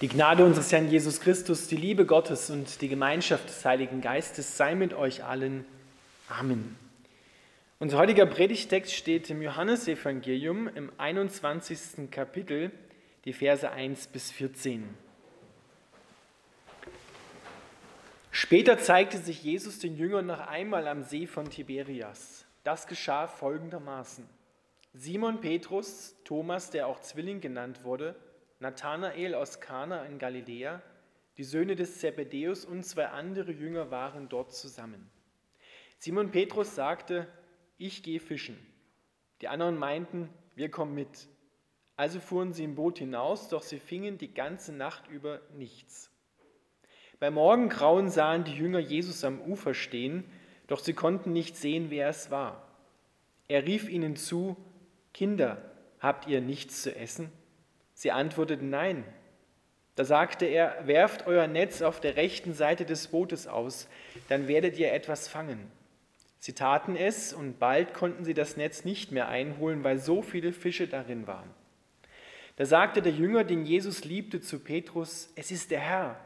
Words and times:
Die 0.00 0.08
Gnade 0.08 0.44
unseres 0.44 0.72
Herrn 0.72 0.88
Jesus 0.88 1.20
Christus, 1.20 1.68
die 1.68 1.76
Liebe 1.76 2.04
Gottes 2.04 2.50
und 2.50 2.80
die 2.80 2.88
Gemeinschaft 2.88 3.48
des 3.48 3.64
Heiligen 3.64 4.00
Geistes 4.00 4.56
sei 4.56 4.74
mit 4.74 4.92
euch 4.92 5.22
allen. 5.22 5.64
Amen. 6.28 6.76
Unser 7.78 7.98
heutiger 7.98 8.26
Predigtext 8.26 8.92
steht 8.92 9.30
im 9.30 9.40
Johannesevangelium 9.40 10.66
im 10.66 10.90
21. 10.98 12.10
Kapitel, 12.10 12.72
die 13.24 13.32
Verse 13.32 13.70
1 13.70 14.08
bis 14.08 14.32
14. 14.32 14.84
Später 18.32 18.78
zeigte 18.78 19.18
sich 19.18 19.44
Jesus 19.44 19.78
den 19.78 19.96
Jüngern 19.96 20.26
noch 20.26 20.40
einmal 20.40 20.88
am 20.88 21.04
See 21.04 21.28
von 21.28 21.50
Tiberias. 21.50 22.44
Das 22.64 22.88
geschah 22.88 23.28
folgendermaßen. 23.28 24.28
Simon 24.92 25.40
Petrus, 25.40 26.16
Thomas, 26.24 26.70
der 26.70 26.88
auch 26.88 27.00
Zwilling 27.00 27.40
genannt 27.40 27.84
wurde, 27.84 28.16
Nathanael 28.60 29.34
aus 29.34 29.60
Kana 29.60 30.04
in 30.04 30.18
Galiläa, 30.18 30.82
die 31.36 31.44
Söhne 31.44 31.76
des 31.76 31.98
Zebedäus 31.98 32.64
und 32.64 32.84
zwei 32.84 33.08
andere 33.08 33.52
Jünger 33.52 33.90
waren 33.90 34.28
dort 34.28 34.54
zusammen. 34.54 35.10
Simon 35.98 36.30
Petrus 36.30 36.74
sagte, 36.74 37.26
ich 37.78 38.02
gehe 38.02 38.20
fischen. 38.20 38.58
Die 39.40 39.48
anderen 39.48 39.76
meinten, 39.76 40.28
wir 40.54 40.70
kommen 40.70 40.94
mit. 40.94 41.28
Also 41.96 42.20
fuhren 42.20 42.52
sie 42.52 42.64
im 42.64 42.74
Boot 42.74 42.98
hinaus, 42.98 43.48
doch 43.48 43.62
sie 43.62 43.78
fingen 43.78 44.18
die 44.18 44.32
ganze 44.32 44.72
Nacht 44.72 45.08
über 45.08 45.40
nichts. 45.56 46.10
Beim 47.20 47.34
Morgengrauen 47.34 48.08
sahen 48.08 48.44
die 48.44 48.54
Jünger 48.54 48.80
Jesus 48.80 49.24
am 49.24 49.40
Ufer 49.40 49.74
stehen, 49.74 50.24
doch 50.66 50.78
sie 50.80 50.94
konnten 50.94 51.32
nicht 51.32 51.56
sehen, 51.56 51.90
wer 51.90 52.08
es 52.08 52.30
war. 52.30 52.68
Er 53.48 53.64
rief 53.64 53.88
ihnen 53.88 54.16
zu, 54.16 54.56
Kinder, 55.12 55.70
habt 56.00 56.26
ihr 56.26 56.40
nichts 56.40 56.82
zu 56.82 56.94
essen? 56.94 57.30
Sie 58.04 58.12
antworteten 58.12 58.68
Nein. 58.68 59.02
Da 59.94 60.04
sagte 60.04 60.44
er, 60.44 60.76
werft 60.86 61.26
euer 61.26 61.46
Netz 61.46 61.80
auf 61.80 62.00
der 62.00 62.16
rechten 62.16 62.52
Seite 62.52 62.84
des 62.84 63.06
Bootes 63.06 63.46
aus, 63.46 63.88
dann 64.28 64.46
werdet 64.46 64.78
ihr 64.78 64.92
etwas 64.92 65.26
fangen. 65.26 65.70
Sie 66.38 66.52
taten 66.52 66.96
es 66.96 67.32
und 67.32 67.58
bald 67.58 67.94
konnten 67.94 68.22
sie 68.26 68.34
das 68.34 68.58
Netz 68.58 68.84
nicht 68.84 69.10
mehr 69.10 69.28
einholen, 69.28 69.84
weil 69.84 69.96
so 69.96 70.20
viele 70.20 70.52
Fische 70.52 70.86
darin 70.86 71.26
waren. 71.26 71.48
Da 72.56 72.66
sagte 72.66 73.00
der 73.00 73.12
Jünger, 73.12 73.42
den 73.42 73.64
Jesus 73.64 74.04
liebte, 74.04 74.42
zu 74.42 74.58
Petrus, 74.58 75.32
es 75.34 75.50
ist 75.50 75.70
der 75.70 75.80
Herr. 75.80 76.20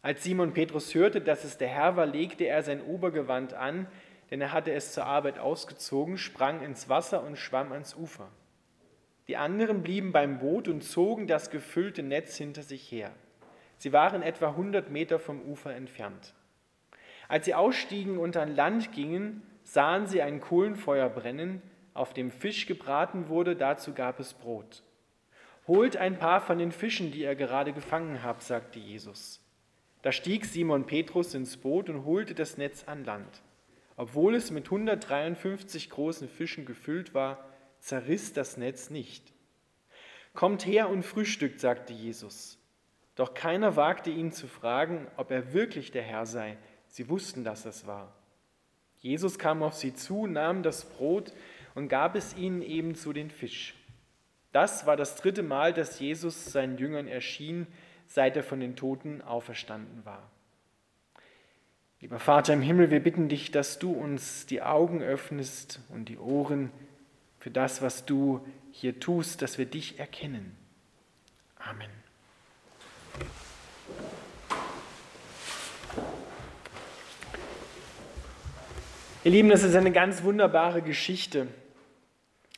Als 0.00 0.22
Simon 0.22 0.54
Petrus 0.54 0.94
hörte, 0.94 1.20
dass 1.20 1.44
es 1.44 1.58
der 1.58 1.68
Herr 1.68 1.94
war, 1.96 2.06
legte 2.06 2.44
er 2.44 2.62
sein 2.62 2.80
Obergewand 2.80 3.52
an, 3.52 3.86
denn 4.30 4.40
er 4.40 4.54
hatte 4.54 4.72
es 4.72 4.94
zur 4.94 5.04
Arbeit 5.04 5.38
ausgezogen, 5.38 6.16
sprang 6.16 6.62
ins 6.62 6.88
Wasser 6.88 7.22
und 7.22 7.36
schwamm 7.36 7.70
ans 7.72 7.94
Ufer. 7.94 8.30
Die 9.28 9.36
anderen 9.36 9.82
blieben 9.82 10.12
beim 10.12 10.38
Boot 10.38 10.68
und 10.68 10.82
zogen 10.82 11.26
das 11.26 11.50
gefüllte 11.50 12.02
Netz 12.02 12.36
hinter 12.36 12.62
sich 12.62 12.90
her. 12.90 13.12
Sie 13.78 13.92
waren 13.92 14.22
etwa 14.22 14.48
100 14.48 14.90
Meter 14.90 15.18
vom 15.18 15.40
Ufer 15.42 15.74
entfernt. 15.74 16.34
Als 17.28 17.46
sie 17.46 17.54
ausstiegen 17.54 18.18
und 18.18 18.36
an 18.36 18.54
Land 18.54 18.92
gingen, 18.92 19.42
sahen 19.64 20.06
sie 20.06 20.22
ein 20.22 20.40
Kohlenfeuer 20.40 21.08
brennen, 21.08 21.62
auf 21.94 22.14
dem 22.14 22.30
Fisch 22.30 22.66
gebraten 22.66 23.28
wurde, 23.28 23.54
dazu 23.56 23.92
gab 23.92 24.18
es 24.18 24.34
Brot. 24.34 24.82
Holt 25.66 25.96
ein 25.96 26.18
paar 26.18 26.40
von 26.40 26.58
den 26.58 26.72
Fischen, 26.72 27.12
die 27.12 27.20
ihr 27.20 27.34
gerade 27.34 27.72
gefangen 27.72 28.22
habt, 28.22 28.42
sagte 28.42 28.78
Jesus. 28.78 29.40
Da 30.02 30.10
stieg 30.10 30.44
Simon 30.44 30.84
Petrus 30.86 31.34
ins 31.34 31.56
Boot 31.56 31.88
und 31.88 32.04
holte 32.04 32.34
das 32.34 32.56
Netz 32.56 32.84
an 32.84 33.04
Land. 33.04 33.42
Obwohl 33.96 34.34
es 34.34 34.50
mit 34.50 34.64
153 34.64 35.90
großen 35.90 36.28
Fischen 36.28 36.66
gefüllt 36.66 37.14
war, 37.14 37.51
zerriss 37.82 38.32
das 38.32 38.56
Netz 38.56 38.88
nicht. 38.90 39.32
Kommt 40.34 40.64
her 40.64 40.88
und 40.88 41.02
frühstückt, 41.02 41.60
sagte 41.60 41.92
Jesus. 41.92 42.58
Doch 43.16 43.34
keiner 43.34 43.76
wagte 43.76 44.10
ihn 44.10 44.32
zu 44.32 44.46
fragen, 44.46 45.06
ob 45.16 45.30
er 45.30 45.52
wirklich 45.52 45.90
der 45.90 46.02
Herr 46.02 46.24
sei. 46.24 46.56
Sie 46.86 47.10
wussten, 47.10 47.44
dass 47.44 47.66
es 47.66 47.86
war. 47.86 48.14
Jesus 49.00 49.38
kam 49.38 49.62
auf 49.62 49.74
sie 49.74 49.92
zu, 49.92 50.26
nahm 50.26 50.62
das 50.62 50.84
Brot 50.84 51.32
und 51.74 51.88
gab 51.88 52.14
es 52.14 52.36
ihnen 52.36 52.62
ebenso 52.62 53.12
den 53.12 53.30
Fisch. 53.30 53.74
Das 54.52 54.86
war 54.86 54.96
das 54.96 55.16
dritte 55.16 55.42
Mal, 55.42 55.74
dass 55.74 55.98
Jesus 55.98 56.52
seinen 56.52 56.78
Jüngern 56.78 57.08
erschien, 57.08 57.66
seit 58.06 58.36
er 58.36 58.44
von 58.44 58.60
den 58.60 58.76
Toten 58.76 59.22
auferstanden 59.22 60.04
war. 60.04 60.30
Lieber 62.00 62.18
Vater 62.18 62.52
im 62.52 62.62
Himmel, 62.62 62.90
wir 62.90 63.02
bitten 63.02 63.28
dich, 63.28 63.50
dass 63.50 63.78
du 63.78 63.92
uns 63.92 64.46
die 64.46 64.62
Augen 64.62 65.02
öffnest 65.02 65.80
und 65.88 66.08
die 66.08 66.18
Ohren 66.18 66.70
für 67.42 67.50
das, 67.50 67.82
was 67.82 68.06
du 68.06 68.46
hier 68.70 69.00
tust, 69.00 69.42
dass 69.42 69.58
wir 69.58 69.66
dich 69.66 69.98
erkennen. 69.98 70.56
Amen. 71.58 71.90
Ihr 79.24 79.32
Lieben, 79.32 79.48
das 79.48 79.64
ist 79.64 79.74
eine 79.74 79.90
ganz 79.90 80.22
wunderbare 80.22 80.82
Geschichte. 80.82 81.48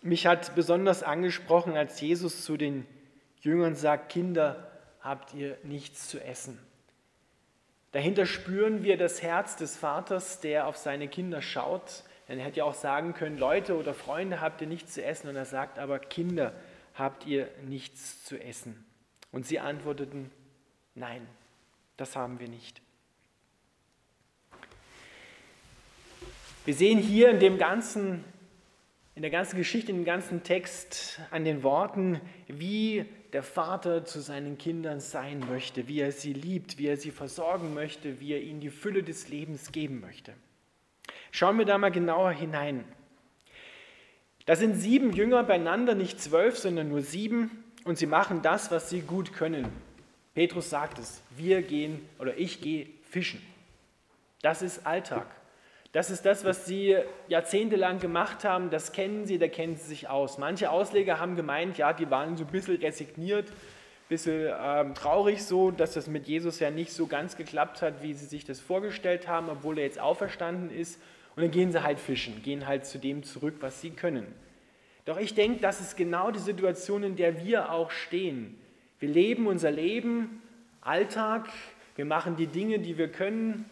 Mich 0.02 0.26
hat 0.26 0.54
besonders 0.54 1.02
angesprochen, 1.02 1.78
als 1.78 1.98
Jesus 2.02 2.44
zu 2.44 2.58
den 2.58 2.86
Jüngern 3.40 3.76
sagt, 3.76 4.12
Kinder, 4.12 4.70
habt 5.00 5.32
ihr 5.32 5.56
nichts 5.62 6.08
zu 6.08 6.22
essen. 6.22 6.58
Dahinter 7.92 8.26
spüren 8.26 8.84
wir 8.84 8.98
das 8.98 9.22
Herz 9.22 9.56
des 9.56 9.78
Vaters, 9.78 10.40
der 10.40 10.66
auf 10.66 10.76
seine 10.76 11.08
Kinder 11.08 11.40
schaut, 11.40 12.04
denn 12.28 12.38
er 12.38 12.46
hätte 12.46 12.58
ja 12.58 12.64
auch 12.64 12.74
sagen 12.74 13.14
können, 13.14 13.38
Leute 13.38 13.76
oder 13.76 13.92
Freunde 13.92 14.40
habt 14.40 14.60
ihr 14.60 14.66
nichts 14.66 14.94
zu 14.94 15.04
essen. 15.04 15.28
Und 15.28 15.36
er 15.36 15.44
sagt 15.44 15.78
aber, 15.78 15.98
Kinder 15.98 16.54
habt 16.94 17.26
ihr 17.26 17.48
nichts 17.66 18.24
zu 18.24 18.40
essen. 18.40 18.84
Und 19.30 19.46
sie 19.46 19.58
antworteten, 19.58 20.30
nein, 20.94 21.26
das 21.96 22.16
haben 22.16 22.40
wir 22.40 22.48
nicht. 22.48 22.80
Wir 26.64 26.74
sehen 26.74 26.98
hier 26.98 27.30
in 27.30 27.40
dem 27.40 27.58
ganzen, 27.58 28.24
in 29.14 29.20
der 29.20 29.30
ganzen 29.30 29.58
Geschichte, 29.58 29.90
in 29.92 29.98
dem 29.98 30.04
ganzen 30.06 30.44
Text 30.44 31.20
an 31.30 31.44
den 31.44 31.62
Worten, 31.62 32.22
wie 32.48 33.04
der 33.34 33.42
Vater 33.42 34.06
zu 34.06 34.20
seinen 34.20 34.56
Kindern 34.56 35.00
sein 35.00 35.40
möchte, 35.40 35.88
wie 35.88 36.00
er 36.00 36.12
sie 36.12 36.32
liebt, 36.32 36.78
wie 36.78 36.86
er 36.86 36.96
sie 36.96 37.10
versorgen 37.10 37.74
möchte, 37.74 38.18
wie 38.20 38.32
er 38.32 38.40
ihnen 38.40 38.60
die 38.60 38.70
Fülle 38.70 39.02
des 39.02 39.28
Lebens 39.28 39.72
geben 39.72 40.00
möchte. 40.00 40.32
Schauen 41.34 41.58
wir 41.58 41.64
da 41.64 41.78
mal 41.78 41.90
genauer 41.90 42.30
hinein. 42.30 42.84
Da 44.46 44.54
sind 44.54 44.76
sieben 44.76 45.12
Jünger 45.12 45.42
beieinander, 45.42 45.96
nicht 45.96 46.20
zwölf, 46.20 46.56
sondern 46.56 46.90
nur 46.90 47.00
sieben, 47.00 47.64
und 47.82 47.98
sie 47.98 48.06
machen 48.06 48.40
das, 48.40 48.70
was 48.70 48.88
sie 48.88 49.00
gut 49.00 49.32
können. 49.32 49.66
Petrus 50.34 50.70
sagt 50.70 51.00
es, 51.00 51.22
wir 51.36 51.62
gehen 51.62 52.08
oder 52.20 52.38
ich 52.38 52.60
gehe 52.60 52.86
fischen. 53.10 53.42
Das 54.42 54.62
ist 54.62 54.86
Alltag. 54.86 55.26
Das 55.90 56.08
ist 56.08 56.24
das, 56.24 56.44
was 56.44 56.66
sie 56.66 56.98
jahrzehntelang 57.26 57.98
gemacht 57.98 58.44
haben, 58.44 58.70
das 58.70 58.92
kennen 58.92 59.26
sie, 59.26 59.38
da 59.38 59.48
kennen 59.48 59.74
sie 59.74 59.88
sich 59.88 60.08
aus. 60.08 60.38
Manche 60.38 60.70
Ausleger 60.70 61.18
haben 61.18 61.34
gemeint, 61.34 61.78
ja, 61.78 61.92
die 61.92 62.12
waren 62.12 62.36
so 62.36 62.44
ein 62.44 62.52
bisschen 62.52 62.76
resigniert, 62.76 63.48
ein 63.48 64.08
bisschen 64.08 64.46
äh, 64.46 64.94
traurig 64.94 65.42
so, 65.42 65.72
dass 65.72 65.94
das 65.94 66.06
mit 66.06 66.28
Jesus 66.28 66.60
ja 66.60 66.70
nicht 66.70 66.92
so 66.92 67.08
ganz 67.08 67.36
geklappt 67.36 67.82
hat, 67.82 68.04
wie 68.04 68.14
sie 68.14 68.26
sich 68.26 68.44
das 68.44 68.60
vorgestellt 68.60 69.26
haben, 69.26 69.48
obwohl 69.48 69.78
er 69.78 69.84
jetzt 69.84 69.98
auferstanden 69.98 70.70
ist 70.70 71.00
und 71.36 71.42
dann 71.42 71.50
gehen 71.50 71.72
sie 71.72 71.82
halt 71.82 71.98
fischen, 71.98 72.42
gehen 72.42 72.66
halt 72.66 72.86
zu 72.86 72.98
dem 72.98 73.22
zurück, 73.22 73.56
was 73.60 73.80
sie 73.80 73.90
können. 73.90 74.26
Doch 75.04 75.18
ich 75.18 75.34
denke, 75.34 75.60
das 75.60 75.80
ist 75.80 75.96
genau 75.96 76.30
die 76.30 76.38
Situation, 76.38 77.02
in 77.02 77.16
der 77.16 77.44
wir 77.44 77.70
auch 77.70 77.90
stehen. 77.90 78.58
Wir 78.98 79.08
leben 79.08 79.46
unser 79.46 79.70
Leben, 79.70 80.42
Alltag, 80.80 81.48
wir 81.96 82.04
machen 82.04 82.36
die 82.36 82.46
Dinge, 82.46 82.78
die 82.78 82.96
wir 82.96 83.08
können, 83.08 83.64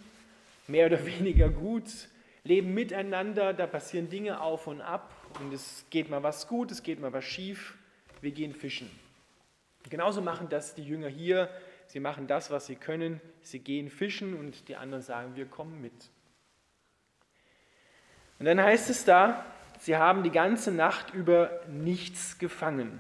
mehr 0.67 0.87
oder 0.87 1.07
weniger 1.07 1.49
gut, 1.49 1.85
leben 2.45 2.75
miteinander, 2.75 3.53
da 3.55 3.67
passieren 3.67 4.09
Dinge 4.09 4.41
auf 4.41 4.67
und 4.67 4.81
ab 4.81 5.15
und 5.41 5.53
es 5.53 5.87
geht 5.91 6.11
mal 6.11 6.23
was 6.23 6.49
gut, 6.49 6.71
es 6.71 6.83
geht 6.83 7.01
mal 7.01 7.13
was 7.13 7.25
schief, 7.25 7.75
wir 8.21 8.33
gehen 8.33 8.55
fischen. 8.55 8.91
Genauso 9.89 10.21
machen 10.21 10.49
das 10.49 10.75
die 10.75 10.85
Jünger 10.85 11.09
hier, 11.09 11.49
sie 11.87 12.01
machen 12.01 12.27
das, 12.27 12.51
was 12.51 12.67
sie 12.67 12.77
können, 12.77 13.21
sie 13.41 13.59
gehen 13.59 13.89
fischen 13.89 14.35
und 14.35 14.69
die 14.69 14.77
anderen 14.77 15.03
sagen, 15.03 15.37
wir 15.37 15.47
kommen 15.47 15.81
mit. 15.81 15.93
Und 18.43 18.47
dann 18.47 18.61
heißt 18.61 18.91
es 18.91 19.05
da, 19.05 19.45
sie 19.79 19.97
haben 19.97 20.25
die 20.25 20.33
ganze 20.33 20.73
Nacht 20.73 21.15
über 21.15 21.61
nichts 21.69 22.41
gefangen. 22.41 22.99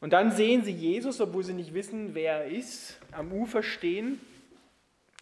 Und 0.00 0.14
dann 0.14 0.30
sehen 0.30 0.64
sie 0.64 0.72
Jesus, 0.72 1.20
obwohl 1.20 1.44
sie 1.44 1.52
nicht 1.52 1.74
wissen, 1.74 2.14
wer 2.14 2.44
er 2.44 2.46
ist, 2.46 2.98
am 3.12 3.30
Ufer 3.30 3.62
stehen. 3.62 4.18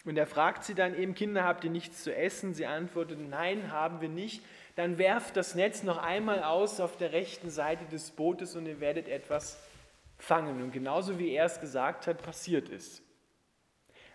Und 0.05 0.17
er 0.17 0.29
fragt 0.29 0.63
sie 0.63 0.77
dann 0.77 0.97
eben, 0.97 1.17
Kinder, 1.17 1.43
habt 1.43 1.65
ihr 1.65 1.71
nichts 1.71 2.05
zu 2.05 2.15
essen? 2.15 2.55
Sie 2.55 2.65
antworteten, 2.65 3.31
nein, 3.31 3.73
haben 3.73 4.01
wir 4.01 4.09
nicht. 4.09 4.45
Dann 4.77 4.97
werft 4.97 5.37
das 5.37 5.57
Netz 5.57 5.83
noch 5.83 5.99
einmal 5.99 6.45
aus 6.45 6.79
auf 6.79 6.97
der 6.97 7.11
rechten 7.11 7.51
Seite 7.51 7.85
des 7.87 8.13
Bootes 8.13 8.55
und 8.55 8.67
ihr 8.67 8.79
werdet 8.79 9.09
etwas 9.09 9.61
fangen. 10.19 10.63
Und 10.63 10.71
genauso 10.71 11.19
wie 11.19 11.33
er 11.33 11.47
es 11.47 11.59
gesagt 11.59 12.07
hat, 12.07 12.23
passiert 12.23 12.69
es. 12.69 13.03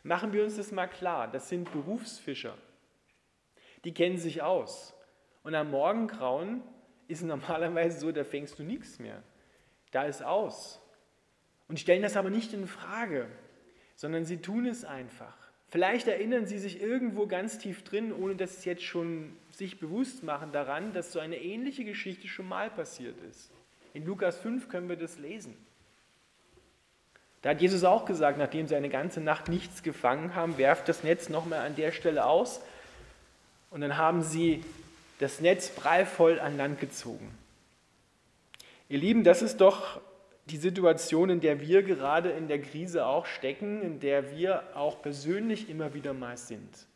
Machen 0.04 0.32
wir 0.32 0.46
uns 0.46 0.56
das 0.56 0.72
mal 0.72 0.88
klar, 0.88 1.28
das 1.28 1.50
sind 1.50 1.70
Berufsfischer 1.74 2.58
die 3.84 3.94
kennen 3.94 4.18
sich 4.18 4.42
aus. 4.42 4.94
Und 5.44 5.56
am 5.56 5.72
Morgengrauen 5.72 6.62
ist 7.08 7.24
normalerweise 7.24 8.00
so, 8.00 8.12
da 8.12 8.24
fängst 8.24 8.60
du 8.60 8.64
nichts 8.64 9.00
mehr. 9.00 9.22
Da 9.92 10.04
ist 10.04 10.24
aus. 10.24 10.82
und 11.70 11.80
stellen 11.80 12.02
das 12.02 12.16
aber 12.16 12.30
nicht 12.30 12.54
in 12.54 12.66
Frage, 12.66 13.28
sondern 13.96 14.24
sie 14.24 14.38
tun 14.38 14.66
es 14.66 14.86
einfach. 14.86 15.36
Vielleicht 15.70 16.08
erinnern 16.08 16.46
sie 16.46 16.60
sich 16.60 16.82
irgendwo 16.82 17.28
ganz 17.28 17.58
tief 17.58 17.84
drin, 17.84 18.14
ohne 18.14 18.36
dass 18.36 18.62
sie 18.62 18.70
jetzt 18.70 18.84
schon 18.84 19.36
sich 19.52 19.80
bewusst 19.80 20.24
machen 20.24 20.54
daran, 20.54 20.94
dass 20.94 21.12
so 21.12 21.20
eine 21.20 21.38
ähnliche 21.38 21.84
Geschichte 21.84 22.28
schon 22.30 22.48
mal 22.48 22.70
passiert 22.70 23.20
ist. 23.30 23.52
In 23.94 24.06
Lukas 24.06 24.38
5 24.38 24.70
können 24.70 24.88
wir 24.88 24.96
das 24.96 25.18
lesen. 25.18 25.58
Da 27.42 27.50
hat 27.50 27.62
Jesus 27.62 27.84
auch 27.84 28.06
gesagt, 28.06 28.38
nachdem 28.38 28.68
sie 28.68 28.76
eine 28.76 28.90
ganze 28.90 29.20
Nacht 29.20 29.50
nichts 29.50 29.84
gefangen 29.84 30.36
haben, 30.36 30.58
werft 30.58 30.88
das 30.88 31.04
Netz 31.04 31.30
nochmal 31.30 31.66
an 31.66 31.76
der 31.76 31.92
Stelle 31.92 32.26
aus. 32.26 32.62
Und 33.70 33.82
dann 33.82 33.98
haben 33.98 34.22
sie 34.22 34.64
das 35.20 35.42
Netz 35.42 35.70
prallvoll 35.70 36.40
an 36.40 36.58
Land 36.58 36.80
gezogen. 36.80 37.32
Ihr 38.90 39.00
Lieben, 39.00 39.24
das 39.24 39.42
ist 39.42 39.58
doch 39.58 40.00
die 40.46 40.58
Situation, 40.58 41.30
in 41.30 41.42
der 41.42 41.60
wir 41.60 41.84
gerade 41.84 42.30
in 42.30 42.48
der 42.48 42.62
Krise 42.62 43.06
auch 43.06 43.26
stecken, 43.26 43.82
in 43.82 44.00
der 44.00 44.32
wir 44.36 44.64
auch 44.76 45.02
persönlich 45.02 45.70
immer 45.70 45.94
wieder 45.94 46.14
mal 46.14 46.38
sind. 46.38 46.88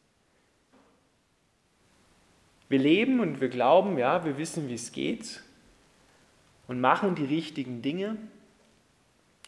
Wir 2.69 2.79
leben 2.79 3.19
und 3.19 3.41
wir 3.41 3.50
glauben, 3.50 3.97
ja, 3.97 4.24
wir 4.24 4.38
wissen, 4.38 4.69
wie 4.69 4.75
es 4.75 4.94
geht 4.94 5.41
und 6.67 6.79
machen 6.79 7.15
die 7.15 7.25
richtigen 7.25 7.81
Dinge 7.81 8.15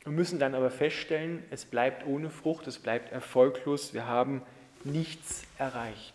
und 0.03 0.15
müssen 0.15 0.39
dann 0.39 0.55
aber 0.55 0.69
feststellen, 0.69 1.41
es 1.49 1.63
bleibt 1.63 2.05
ohne 2.05 2.29
Frucht, 2.29 2.67
es 2.67 2.79
bleibt 2.79 3.13
erfolglos, 3.13 3.93
wir 3.93 4.07
haben 4.07 4.41
nichts 4.83 5.43
erreicht. 5.57 6.13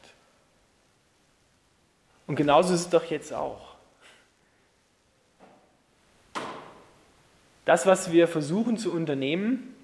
Und 2.28 2.36
genauso 2.36 2.75
ist 2.75 2.80
es 2.80 2.90
doch 2.90 3.04
jetzt 3.06 3.32
auch. 3.32 3.75
Das, 7.64 7.84
was 7.84 8.12
wir 8.12 8.28
versuchen 8.28 8.76
zu 8.76 8.92
unternehmen, 8.92 9.75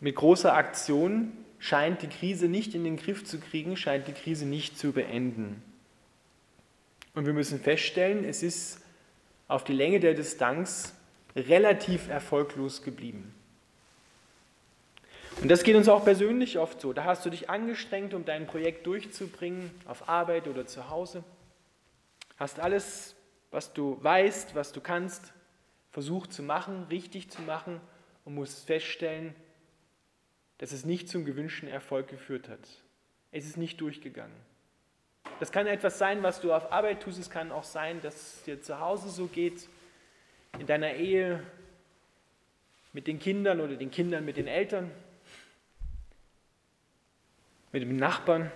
mit 0.00 0.16
großer 0.16 0.54
Aktion, 0.54 1.32
scheint 1.58 2.02
die 2.02 2.08
Krise 2.08 2.48
nicht 2.48 2.74
in 2.74 2.84
den 2.84 2.96
Griff 2.96 3.24
zu 3.24 3.38
kriegen, 3.38 3.76
scheint 3.76 4.08
die 4.08 4.12
Krise 4.12 4.46
nicht 4.46 4.78
zu 4.78 4.92
beenden. 4.92 5.62
Und 7.14 7.26
wir 7.26 7.32
müssen 7.32 7.60
feststellen, 7.60 8.24
es 8.24 8.42
ist 8.42 8.80
auf 9.46 9.64
die 9.64 9.72
Länge 9.72 10.00
der 10.00 10.14
Distanz 10.14 10.94
relativ 11.36 12.08
erfolglos 12.08 12.82
geblieben. 12.82 13.34
Und 15.40 15.50
das 15.50 15.62
geht 15.62 15.76
uns 15.76 15.88
auch 15.88 16.04
persönlich 16.04 16.58
oft 16.58 16.80
so. 16.80 16.92
Da 16.92 17.04
hast 17.04 17.26
du 17.26 17.30
dich 17.30 17.50
angestrengt, 17.50 18.14
um 18.14 18.24
dein 18.24 18.46
Projekt 18.46 18.86
durchzubringen, 18.86 19.70
auf 19.84 20.08
Arbeit 20.08 20.48
oder 20.48 20.66
zu 20.66 20.88
Hause. 20.88 21.24
Hast 22.36 22.60
alles, 22.60 23.14
was 23.50 23.72
du 23.72 23.98
weißt, 24.02 24.54
was 24.54 24.72
du 24.72 24.80
kannst, 24.80 25.32
versucht 25.92 26.32
zu 26.32 26.42
machen, 26.42 26.86
richtig 26.90 27.30
zu 27.30 27.42
machen 27.42 27.80
und 28.24 28.34
musst 28.34 28.66
feststellen, 28.66 29.34
dass 30.58 30.72
es 30.72 30.84
nicht 30.84 31.08
zum 31.08 31.24
gewünschten 31.24 31.68
Erfolg 31.68 32.08
geführt 32.08 32.48
hat. 32.48 32.66
Es 33.32 33.44
ist 33.44 33.56
nicht 33.56 33.80
durchgegangen. 33.80 34.36
Das 35.40 35.52
kann 35.52 35.66
etwas 35.66 35.98
sein, 35.98 36.22
was 36.22 36.40
du 36.40 36.52
auf 36.52 36.72
Arbeit 36.72 37.02
tust. 37.02 37.18
Es 37.18 37.28
kann 37.28 37.52
auch 37.52 37.64
sein, 37.64 38.00
dass 38.00 38.14
es 38.14 38.42
dir 38.44 38.62
zu 38.62 38.78
Hause 38.80 39.08
so 39.08 39.26
geht, 39.26 39.68
in 40.58 40.66
deiner 40.66 40.94
Ehe, 40.94 41.42
mit 42.92 43.08
den 43.08 43.18
Kindern 43.18 43.60
oder 43.60 43.74
den 43.74 43.90
Kindern 43.90 44.24
mit 44.24 44.36
den 44.36 44.46
Eltern, 44.46 44.90
mit 47.74 47.82
dem 47.82 47.96
Nachbarn. 47.96 48.52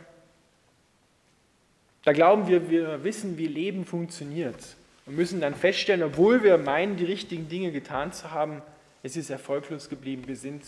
Da 2.04 2.12
glauben 2.12 2.46
wir, 2.46 2.70
wir 2.70 3.02
wissen, 3.02 3.36
wie 3.36 3.48
Leben 3.48 3.84
funktioniert. 3.84 4.76
Und 5.06 5.16
müssen 5.16 5.40
dann 5.40 5.56
feststellen, 5.56 6.04
obwohl 6.04 6.44
wir 6.44 6.56
meinen, 6.56 6.96
die 6.96 7.04
richtigen 7.04 7.48
Dinge 7.48 7.72
getan 7.72 8.12
zu 8.12 8.30
haben, 8.30 8.62
es 9.02 9.16
ist 9.16 9.28
erfolglos 9.28 9.88
geblieben, 9.88 10.22
wir 10.26 10.36
sind 10.36 10.62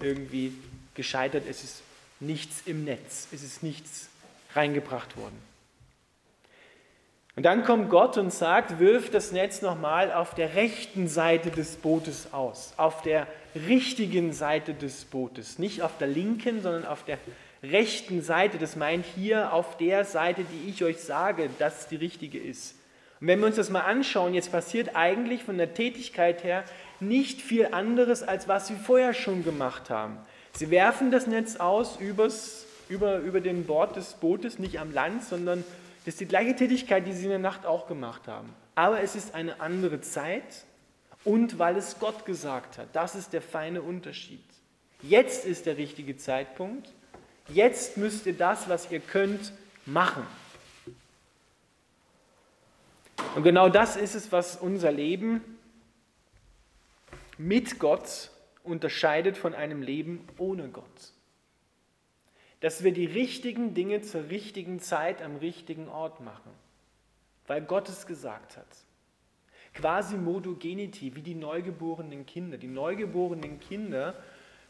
irgendwie 0.00 0.52
gescheitert, 0.94 1.44
es 1.48 1.64
ist 1.64 1.82
nichts 2.20 2.62
im 2.66 2.84
Netz, 2.84 3.28
es 3.32 3.42
ist 3.42 3.62
nichts 3.62 4.10
reingebracht 4.54 5.16
worden. 5.16 5.38
Und 7.36 7.44
dann 7.44 7.64
kommt 7.64 7.88
Gott 7.88 8.18
und 8.18 8.32
sagt, 8.32 8.78
wirf 8.78 9.10
das 9.10 9.32
Netz 9.32 9.62
nochmal 9.62 10.12
auf 10.12 10.34
der 10.34 10.54
rechten 10.54 11.08
Seite 11.08 11.50
des 11.50 11.76
Bootes 11.76 12.32
aus, 12.32 12.74
auf 12.76 13.00
der 13.02 13.26
richtigen 13.54 14.32
Seite 14.34 14.74
des 14.74 15.06
Bootes, 15.06 15.58
nicht 15.58 15.80
auf 15.82 15.96
der 15.98 16.08
linken, 16.08 16.60
sondern 16.60 16.84
auf 16.84 17.04
der 17.04 17.18
rechten 17.70 18.22
Seite. 18.22 18.58
Das 18.58 18.76
meint 18.76 19.04
hier 19.04 19.52
auf 19.52 19.76
der 19.76 20.04
Seite, 20.04 20.44
die 20.44 20.70
ich 20.70 20.82
euch 20.84 21.00
sage, 21.00 21.50
dass 21.58 21.88
die 21.88 21.96
richtige 21.96 22.38
ist. 22.38 22.76
Und 23.20 23.28
wenn 23.28 23.40
wir 23.40 23.46
uns 23.46 23.56
das 23.56 23.70
mal 23.70 23.80
anschauen, 23.80 24.34
jetzt 24.34 24.52
passiert 24.52 24.96
eigentlich 24.96 25.44
von 25.44 25.56
der 25.56 25.74
Tätigkeit 25.74 26.44
her 26.44 26.64
nicht 27.00 27.40
viel 27.40 27.66
anderes, 27.72 28.22
als 28.22 28.48
was 28.48 28.66
sie 28.66 28.76
vorher 28.76 29.14
schon 29.14 29.44
gemacht 29.44 29.90
haben. 29.90 30.18
Sie 30.52 30.70
werfen 30.70 31.10
das 31.10 31.26
Netz 31.26 31.56
aus 31.56 31.98
übers, 32.00 32.66
über, 32.88 33.18
über 33.18 33.40
den 33.40 33.64
Bord 33.64 33.96
des 33.96 34.14
Bootes, 34.14 34.58
nicht 34.58 34.78
am 34.78 34.92
Land, 34.92 35.24
sondern 35.24 35.64
das 36.04 36.14
ist 36.14 36.20
die 36.20 36.26
gleiche 36.26 36.54
Tätigkeit, 36.54 37.06
die 37.06 37.12
sie 37.12 37.24
in 37.24 37.30
der 37.30 37.38
Nacht 37.38 37.66
auch 37.66 37.86
gemacht 37.86 38.28
haben. 38.28 38.54
Aber 38.74 39.00
es 39.00 39.16
ist 39.16 39.34
eine 39.34 39.60
andere 39.60 40.00
Zeit 40.00 40.64
und 41.24 41.58
weil 41.58 41.76
es 41.76 41.98
Gott 41.98 42.26
gesagt 42.26 42.78
hat. 42.78 42.88
Das 42.92 43.14
ist 43.14 43.32
der 43.32 43.42
feine 43.42 43.82
Unterschied. 43.82 44.44
Jetzt 45.02 45.44
ist 45.44 45.66
der 45.66 45.76
richtige 45.76 46.16
Zeitpunkt. 46.16 46.92
Jetzt 47.48 47.96
müsst 47.96 48.26
ihr 48.26 48.36
das, 48.36 48.68
was 48.68 48.90
ihr 48.90 49.00
könnt, 49.00 49.52
machen. 49.86 50.26
Und 53.34 53.42
genau 53.42 53.68
das 53.68 53.96
ist 53.96 54.14
es, 54.14 54.32
was 54.32 54.56
unser 54.56 54.92
Leben 54.92 55.42
mit 57.36 57.78
Gott 57.78 58.30
unterscheidet 58.62 59.36
von 59.36 59.54
einem 59.54 59.82
Leben 59.82 60.26
ohne 60.38 60.68
Gott 60.68 61.14
dass 62.64 62.82
wir 62.82 62.94
die 62.94 63.04
richtigen 63.04 63.74
Dinge 63.74 64.00
zur 64.00 64.30
richtigen 64.30 64.80
Zeit 64.80 65.20
am 65.20 65.36
richtigen 65.36 65.86
Ort 65.90 66.20
machen, 66.20 66.50
weil 67.46 67.60
Gott 67.60 67.90
es 67.90 68.06
gesagt 68.06 68.56
hat. 68.56 68.66
Quasi 69.74 70.16
modogenity, 70.16 71.14
wie 71.14 71.20
die 71.20 71.34
neugeborenen 71.34 72.24
Kinder. 72.24 72.56
Die 72.56 72.68
neugeborenen 72.68 73.60
Kinder 73.60 74.14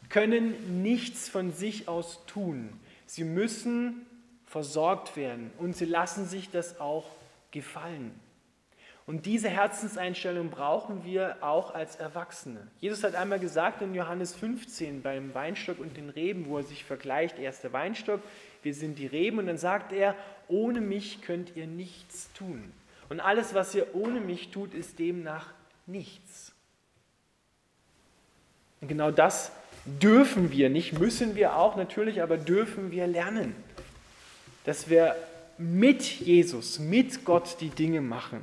können 0.09 0.83
nichts 0.83 1.29
von 1.29 1.51
sich 1.51 1.87
aus 1.87 2.25
tun. 2.25 2.69
Sie 3.05 3.23
müssen 3.23 4.05
versorgt 4.45 5.17
werden 5.17 5.51
und 5.57 5.75
sie 5.75 5.85
lassen 5.85 6.25
sich 6.25 6.49
das 6.49 6.79
auch 6.79 7.05
gefallen. 7.51 8.11
Und 9.07 9.27
diese 9.27 9.49
Herzenseinstellung 9.49 10.49
brauchen 10.49 11.05
wir 11.05 11.37
auch 11.41 11.75
als 11.75 11.95
Erwachsene. 11.95 12.67
Jesus 12.79 13.03
hat 13.03 13.13
einmal 13.13 13.39
gesagt 13.39 13.83
in 13.83 13.93
Johannes 13.93 14.33
15 14.33 15.03
beim 15.03 15.33
Weinstock 15.35 15.77
und 15.79 15.95
den 15.95 16.09
Reben, 16.09 16.47
wo 16.47 16.57
er 16.57 16.63
sich 16.63 16.83
vergleicht, 16.83 17.37
er 17.37 17.51
ist 17.51 17.63
der 17.63 17.71
Weinstock, 17.71 18.21
wir 18.63 18.73
sind 18.73 18.97
die 18.97 19.05
Reben, 19.05 19.37
und 19.37 19.45
dann 19.45 19.59
sagt 19.59 19.93
er, 19.93 20.15
ohne 20.47 20.81
mich 20.81 21.21
könnt 21.21 21.55
ihr 21.55 21.67
nichts 21.67 22.33
tun. 22.33 22.71
Und 23.09 23.19
alles, 23.19 23.53
was 23.53 23.75
ihr 23.75 23.93
ohne 23.93 24.19
mich 24.19 24.49
tut, 24.49 24.73
ist 24.73 24.97
demnach 24.97 25.53
nichts. 25.85 26.51
Und 28.81 28.87
genau 28.87 29.11
das 29.11 29.51
dürfen 29.85 30.51
wir, 30.51 30.69
nicht 30.69 30.99
müssen 30.99 31.35
wir 31.35 31.55
auch 31.55 31.75
natürlich, 31.75 32.21
aber 32.21 32.37
dürfen 32.37 32.91
wir 32.91 33.07
lernen, 33.07 33.55
dass 34.65 34.89
wir 34.89 35.15
mit 35.57 36.03
Jesus, 36.03 36.79
mit 36.79 37.23
Gott 37.23 37.57
die 37.61 37.69
Dinge 37.69 38.01
machen 38.01 38.41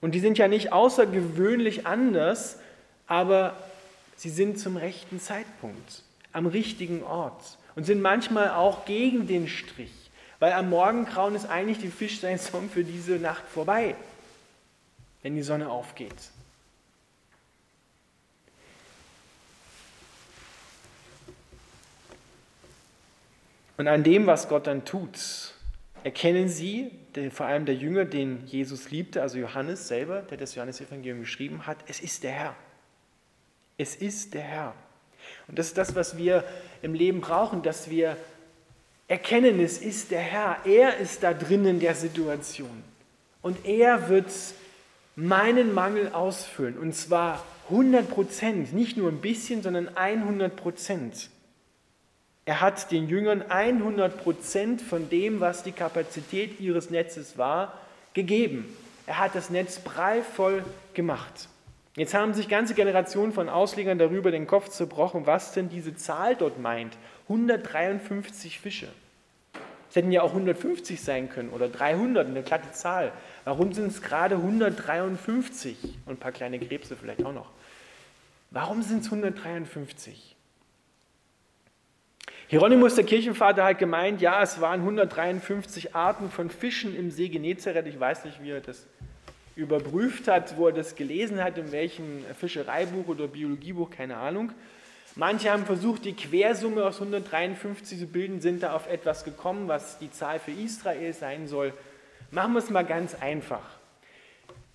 und 0.00 0.14
die 0.14 0.20
sind 0.20 0.38
ja 0.38 0.48
nicht 0.48 0.72
außergewöhnlich 0.72 1.86
anders, 1.86 2.58
aber 3.06 3.56
sie 4.16 4.30
sind 4.30 4.58
zum 4.58 4.76
rechten 4.76 5.20
Zeitpunkt, 5.20 6.02
am 6.32 6.46
richtigen 6.46 7.02
Ort 7.02 7.58
und 7.74 7.84
sind 7.84 8.00
manchmal 8.00 8.50
auch 8.50 8.84
gegen 8.84 9.26
den 9.26 9.48
Strich, 9.48 9.92
weil 10.38 10.52
am 10.52 10.70
Morgengrauen 10.70 11.34
ist 11.34 11.46
eigentlich 11.46 11.78
die 11.78 11.88
Fischseinsaison 11.88 12.70
für 12.70 12.84
diese 12.84 13.16
Nacht 13.16 13.42
vorbei, 13.48 13.94
wenn 15.22 15.34
die 15.34 15.42
Sonne 15.42 15.68
aufgeht. 15.68 16.30
Und 23.80 23.88
an 23.88 24.02
dem, 24.02 24.26
was 24.26 24.50
Gott 24.50 24.66
dann 24.66 24.84
tut, 24.84 25.54
erkennen 26.04 26.50
sie, 26.50 26.90
vor 27.30 27.46
allem 27.46 27.64
der 27.64 27.76
Jünger, 27.76 28.04
den 28.04 28.46
Jesus 28.46 28.90
liebte, 28.90 29.22
also 29.22 29.38
Johannes 29.38 29.88
selber, 29.88 30.20
der 30.20 30.36
das 30.36 30.54
Johannesevangelium 30.54 31.20
geschrieben 31.20 31.66
hat, 31.66 31.78
es 31.88 31.98
ist 31.98 32.22
der 32.22 32.32
Herr. 32.32 32.56
Es 33.78 33.96
ist 33.96 34.34
der 34.34 34.42
Herr. 34.42 34.74
Und 35.48 35.58
das 35.58 35.68
ist 35.68 35.78
das, 35.78 35.94
was 35.94 36.18
wir 36.18 36.44
im 36.82 36.92
Leben 36.92 37.22
brauchen, 37.22 37.62
dass 37.62 37.88
wir 37.88 38.18
erkennen, 39.08 39.58
es 39.60 39.78
ist 39.78 40.10
der 40.10 40.20
Herr. 40.20 40.58
Er 40.66 40.98
ist 40.98 41.22
da 41.22 41.32
drin 41.32 41.64
in 41.64 41.80
der 41.80 41.94
Situation. 41.94 42.84
Und 43.40 43.64
er 43.64 44.10
wird 44.10 44.30
meinen 45.16 45.72
Mangel 45.72 46.12
ausfüllen. 46.12 46.76
Und 46.76 46.94
zwar 46.94 47.42
100 47.70 48.10
Prozent, 48.10 48.74
nicht 48.74 48.98
nur 48.98 49.10
ein 49.10 49.22
bisschen, 49.22 49.62
sondern 49.62 49.88
100 49.96 50.54
Prozent. 50.54 51.30
Er 52.50 52.60
hat 52.60 52.90
den 52.90 53.06
Jüngern 53.06 53.42
100 53.48 54.24
Prozent 54.24 54.82
von 54.82 55.08
dem, 55.08 55.38
was 55.38 55.62
die 55.62 55.70
Kapazität 55.70 56.58
ihres 56.58 56.90
Netzes 56.90 57.38
war, 57.38 57.78
gegeben. 58.12 58.76
Er 59.06 59.20
hat 59.20 59.36
das 59.36 59.50
Netz 59.50 59.78
prallvoll 59.78 60.64
gemacht. 60.92 61.48
Jetzt 61.94 62.12
haben 62.12 62.34
sich 62.34 62.48
ganze 62.48 62.74
Generationen 62.74 63.32
von 63.32 63.48
Auslegern 63.48 63.98
darüber 63.98 64.32
den 64.32 64.48
Kopf 64.48 64.68
zerbrochen, 64.68 65.26
was 65.26 65.52
denn 65.52 65.68
diese 65.68 65.94
Zahl 65.94 66.34
dort 66.34 66.58
meint. 66.58 66.98
153 67.28 68.58
Fische. 68.58 68.88
Es 69.88 69.94
hätten 69.94 70.10
ja 70.10 70.22
auch 70.22 70.30
150 70.30 71.00
sein 71.00 71.30
können 71.30 71.50
oder 71.50 71.68
300, 71.68 72.26
eine 72.26 72.42
glatte 72.42 72.72
Zahl. 72.72 73.12
Warum 73.44 73.72
sind 73.72 73.92
es 73.92 74.02
gerade 74.02 74.34
153 74.34 75.76
und 76.04 76.14
ein 76.14 76.16
paar 76.16 76.32
kleine 76.32 76.58
Krebse 76.58 76.96
vielleicht 76.96 77.24
auch 77.24 77.32
noch? 77.32 77.52
Warum 78.50 78.82
sind 78.82 79.02
es 79.02 79.06
153? 79.06 80.34
Hieronymus, 82.50 82.96
der 82.96 83.04
Kirchenvater, 83.04 83.62
hat 83.62 83.78
gemeint, 83.78 84.20
ja, 84.20 84.42
es 84.42 84.60
waren 84.60 84.80
153 84.80 85.94
Arten 85.94 86.32
von 86.32 86.50
Fischen 86.50 86.96
im 86.96 87.12
See 87.12 87.28
Genezareth. 87.28 87.86
Ich 87.86 88.00
weiß 88.00 88.24
nicht, 88.24 88.42
wie 88.42 88.50
er 88.50 88.60
das 88.60 88.88
überprüft 89.54 90.26
hat, 90.26 90.56
wo 90.56 90.66
er 90.66 90.72
das 90.72 90.96
gelesen 90.96 91.44
hat, 91.44 91.58
in 91.58 91.70
welchem 91.70 92.24
Fischereibuch 92.40 93.06
oder 93.06 93.28
Biologiebuch, 93.28 93.90
keine 93.90 94.16
Ahnung. 94.16 94.50
Manche 95.14 95.52
haben 95.52 95.64
versucht, 95.64 96.04
die 96.04 96.12
Quersumme 96.12 96.84
aus 96.84 96.96
153 96.96 98.00
zu 98.00 98.06
bilden, 98.08 98.40
sind 98.40 98.64
da 98.64 98.74
auf 98.74 98.90
etwas 98.90 99.22
gekommen, 99.22 99.68
was 99.68 100.00
die 100.00 100.10
Zahl 100.10 100.40
für 100.40 100.50
Israel 100.50 101.12
sein 101.12 101.46
soll. 101.46 101.72
Machen 102.32 102.54
wir 102.54 102.58
es 102.58 102.68
mal 102.68 102.84
ganz 102.84 103.14
einfach. 103.14 103.78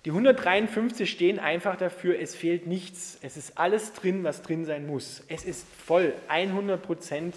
Die 0.06 0.12
153 0.12 1.10
stehen 1.10 1.38
einfach 1.38 1.76
dafür, 1.76 2.18
es 2.18 2.34
fehlt 2.34 2.66
nichts. 2.66 3.18
Es 3.20 3.36
ist 3.36 3.58
alles 3.58 3.92
drin, 3.92 4.24
was 4.24 4.40
drin 4.40 4.64
sein 4.64 4.86
muss. 4.86 5.22
Es 5.28 5.44
ist 5.44 5.66
voll, 5.84 6.14
100 6.28 6.80
Prozent 6.82 7.34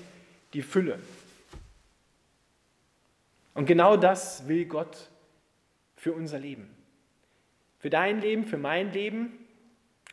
die 0.53 0.61
Fülle. 0.61 0.99
Und 3.53 3.65
genau 3.65 3.97
das 3.97 4.47
will 4.47 4.65
Gott 4.65 5.09
für 5.95 6.13
unser 6.13 6.39
Leben. 6.39 6.69
Für 7.77 7.89
dein 7.89 8.21
Leben, 8.21 8.45
für 8.45 8.57
mein 8.57 8.93
Leben. 8.93 9.33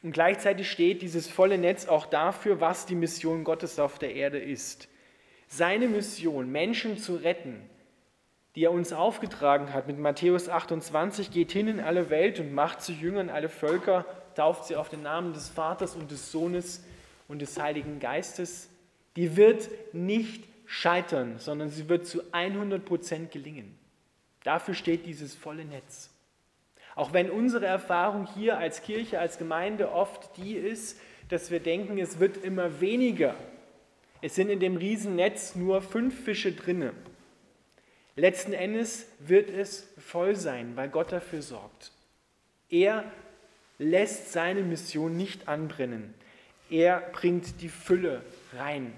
Und 0.02 0.12
gleichzeitig 0.12 0.70
steht 0.70 1.02
dieses 1.02 1.28
volle 1.28 1.58
Netz 1.58 1.86
auch 1.86 2.06
dafür, 2.06 2.60
was 2.60 2.86
die 2.86 2.94
Mission 2.94 3.44
Gottes 3.44 3.78
auf 3.78 3.98
der 3.98 4.14
Erde 4.14 4.38
ist. 4.38 4.88
Seine 5.48 5.88
Mission, 5.88 6.50
Menschen 6.50 6.98
zu 6.98 7.16
retten, 7.16 7.68
die 8.56 8.64
er 8.64 8.72
uns 8.72 8.92
aufgetragen 8.92 9.72
hat 9.72 9.86
mit 9.86 9.98
Matthäus 9.98 10.48
28, 10.48 11.30
geht 11.30 11.52
hin 11.52 11.68
in 11.68 11.80
alle 11.80 12.10
Welt 12.10 12.40
und 12.40 12.52
macht 12.52 12.82
zu 12.82 12.92
Jüngern 12.92 13.30
alle 13.30 13.48
Völker, 13.48 14.06
tauft 14.34 14.64
sie 14.64 14.76
auf 14.76 14.88
den 14.88 15.02
Namen 15.02 15.34
des 15.34 15.48
Vaters 15.48 15.94
und 15.94 16.10
des 16.10 16.32
Sohnes 16.32 16.84
und 17.28 17.42
des 17.42 17.60
Heiligen 17.60 18.00
Geistes, 18.00 18.70
die 19.16 19.36
wird 19.36 19.68
nicht 19.92 20.44
scheitern, 20.66 21.38
sondern 21.38 21.70
sie 21.70 21.88
wird 21.88 22.06
zu 22.06 22.22
100 22.32 22.84
Prozent 22.84 23.30
gelingen. 23.30 23.76
Dafür 24.44 24.74
steht 24.74 25.06
dieses 25.06 25.34
volle 25.34 25.64
Netz. 25.64 26.10
Auch 26.94 27.12
wenn 27.12 27.30
unsere 27.30 27.66
Erfahrung 27.66 28.26
hier 28.34 28.58
als 28.58 28.82
Kirche, 28.82 29.18
als 29.18 29.38
Gemeinde 29.38 29.92
oft 29.92 30.36
die 30.36 30.54
ist, 30.54 31.00
dass 31.28 31.50
wir 31.50 31.60
denken, 31.60 31.98
es 31.98 32.20
wird 32.20 32.36
immer 32.38 32.80
weniger. 32.80 33.34
Es 34.22 34.34
sind 34.34 34.48
in 34.48 34.60
dem 34.60 34.76
Riesennetz 34.76 35.56
nur 35.56 35.82
fünf 35.82 36.24
Fische 36.24 36.52
drinne. 36.52 36.92
Letzten 38.14 38.52
Endes 38.52 39.08
wird 39.18 39.50
es 39.50 39.92
voll 39.98 40.36
sein, 40.36 40.72
weil 40.74 40.88
Gott 40.88 41.12
dafür 41.12 41.42
sorgt. 41.42 41.92
Er 42.70 43.04
lässt 43.78 44.32
seine 44.32 44.62
Mission 44.62 45.16
nicht 45.16 45.48
anbrennen. 45.48 46.14
Er 46.70 47.00
bringt 47.12 47.60
die 47.60 47.68
Fülle 47.68 48.22
rein 48.54 48.92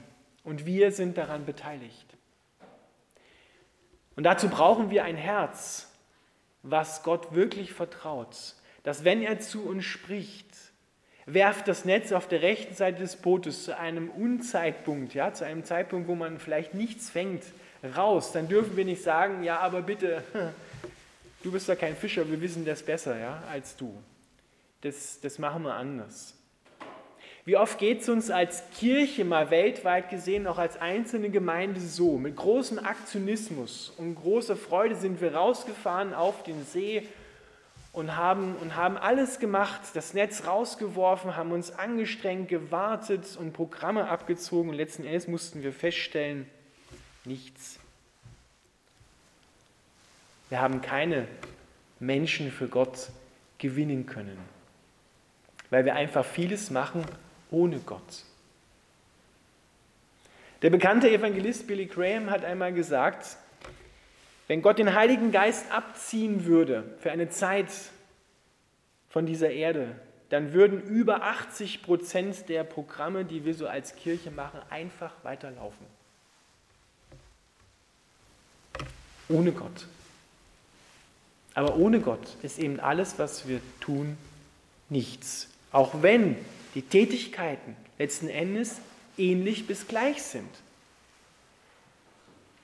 und 0.49 0.65
wir 0.65 0.93
sind 0.93 1.19
daran 1.19 1.45
beteiligt. 1.45 2.07
Und 4.17 4.25
dazu 4.25 4.49
brauchen 4.49 4.91
wir 4.91 5.05
ein 5.05 5.17
Herz, 5.17 5.93
was 6.63 7.03
Gott 7.03 7.35
wirklich 7.35 7.75
vertraut, 7.75 8.55
dass 8.83 9.05
wenn 9.05 9.23
er 9.23 9.41
zu 9.41 9.63
uns 9.63 9.85
spricht, 9.85 10.47
werft 11.27 11.69
das 11.69 11.85
Netz 11.85 12.13
auf 12.13 12.27
der 12.27 12.41
rechten 12.41 12.75
Seite 12.75 13.03
des 13.03 13.17
Bootes 13.17 13.65
zu 13.65 13.77
einem 13.77 14.09
Unzeitpunkt, 14.09 15.13
ja, 15.13 15.35
zu 15.35 15.45
einem 15.45 15.65
Zeitpunkt, 15.65 16.09
wo 16.09 16.15
man 16.15 16.39
vielleicht 16.39 16.73
nichts 16.73 17.11
fängt, 17.11 17.45
raus, 17.97 18.33
dann 18.33 18.49
dürfen 18.49 18.75
wir 18.77 18.87
nicht 18.87 19.03
sagen, 19.03 19.45
ja, 19.45 19.59
aber 19.59 19.83
bitte, 19.83 20.25
du 21.43 21.53
bist 21.53 21.69
ja 21.69 21.77
kein 21.77 21.95
Fischer, 21.95 22.29
wir 22.29 22.41
wissen 22.41 22.65
das 22.65 22.83
besser, 22.83 23.19
ja, 23.19 23.43
als 23.51 23.77
du. 23.77 23.95
Das, 24.81 25.21
das 25.21 25.39
machen 25.39 25.65
wir 25.65 25.75
anders. 25.75 26.38
Wie 27.49 27.57
oft 27.57 27.79
geht 27.79 28.03
es 28.03 28.11
uns 28.11 28.31
als 28.31 28.63
Kirche 28.79 29.25
mal 29.25 29.51
weltweit 29.51 30.11
gesehen, 30.11 30.47
auch 30.47 30.59
als 30.59 30.79
einzelne 30.79 31.31
Gemeinde 31.31 31.81
so? 31.81 32.19
Mit 32.19 32.37
großem 32.37 32.79
Aktionismus 32.79 33.91
und 33.97 34.17
großer 34.17 34.55
Freude 34.55 34.95
sind 34.95 35.23
wir 35.23 35.35
rausgefahren 35.35 36.13
auf 36.13 36.43
den 36.43 36.63
See 36.67 37.09
und 37.95 38.17
haben, 38.17 38.55
und 38.57 38.77
haben 38.77 38.99
alles 38.99 39.39
gemacht, 39.39 39.81
das 39.95 40.13
Netz 40.13 40.47
rausgeworfen, 40.47 41.37
haben 41.37 41.53
uns 41.53 41.71
angestrengt, 41.71 42.51
gewartet 42.51 43.25
und 43.41 43.55
Programme 43.55 44.11
abgezogen 44.11 44.69
und 44.69 44.77
letzten 44.77 45.07
Endes 45.07 45.27
mussten 45.27 45.63
wir 45.63 45.73
feststellen, 45.73 46.47
nichts. 47.25 47.81
Wir 50.51 50.61
haben 50.61 50.83
keine 50.83 51.27
Menschen 51.99 52.53
für 52.53 52.69
Gott 52.69 53.09
gewinnen 53.57 54.05
können, 54.05 54.37
weil 55.71 55.87
wir 55.87 55.95
einfach 55.95 56.27
vieles 56.27 56.71
machen, 56.71 57.07
ohne 57.51 57.79
Gott. 57.81 58.25
Der 60.63 60.71
bekannte 60.71 61.11
Evangelist 61.11 61.67
Billy 61.67 61.87
Graham 61.87 62.31
hat 62.31 62.45
einmal 62.45 62.73
gesagt, 62.73 63.37
wenn 64.49 64.63
Gott 64.63 64.79
den 64.79 64.95
Heiligen 64.95 65.31
Geist 65.31 65.71
abziehen 65.71 66.47
würde 66.47 66.85
für 67.01 67.13
eine 67.13 67.29
Zeit 67.29 67.69
von 69.11 69.27
dieser 69.27 69.51
Erde, 69.51 69.95
dann 70.31 70.53
würden 70.53 70.83
über 70.83 71.23
80 71.23 71.83
Prozent 71.83 72.49
der 72.49 72.65
Programme, 72.65 73.25
die 73.25 73.45
wir 73.45 73.55
so 73.55 73.67
als 73.67 73.95
Kirche 73.95 74.31
machen, 74.31 74.61
einfach 74.69 75.13
weiterlaufen. 75.23 75.87
Ohne 79.29 79.53
Gott. 79.53 79.87
Aber 81.55 81.77
ohne 81.77 82.01
Gott 82.01 82.37
ist 82.43 82.59
eben 82.59 82.81
alles, 82.81 83.19
was 83.19 83.49
wir 83.49 83.61
tun, 83.81 84.17
nichts. 84.89 85.49
Auch 85.73 86.03
wenn 86.03 86.37
die 86.75 86.83
Tätigkeiten 86.83 87.77
letzten 87.99 88.29
Endes 88.29 88.81
ähnlich 89.17 89.67
bis 89.67 89.89
gleich 89.89 90.23
sind. 90.23 90.51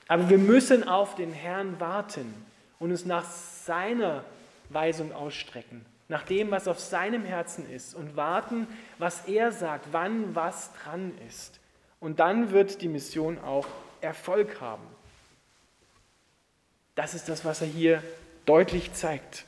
Aber 0.07 0.29
wir 0.29 0.37
müssen 0.37 0.87
auf 0.87 1.15
den 1.15 1.33
Herrn 1.33 1.79
warten 1.79 2.33
und 2.79 2.91
uns 2.91 3.05
nach 3.05 3.29
seiner 3.29 4.23
Weisung 4.69 5.11
ausstrecken, 5.11 5.85
nach 6.07 6.23
dem, 6.23 6.51
was 6.51 6.67
auf 6.67 6.79
seinem 6.79 7.25
Herzen 7.25 7.69
ist 7.71 7.95
und 7.95 8.15
warten, 8.15 8.67
was 8.99 9.27
er 9.27 9.51
sagt, 9.51 9.87
wann 9.91 10.35
was 10.35 10.71
dran 10.73 11.11
ist. 11.27 11.59
Und 11.99 12.19
dann 12.19 12.51
wird 12.51 12.81
die 12.81 12.87
Mission 12.87 13.39
auch 13.39 13.67
Erfolg 14.01 14.61
haben. 14.61 14.83
Das 16.93 17.13
ist 17.13 17.27
das, 17.27 17.43
was 17.43 17.61
er 17.61 17.67
hier 17.67 18.03
deutlich 18.45 18.93
zeigt. 18.93 19.45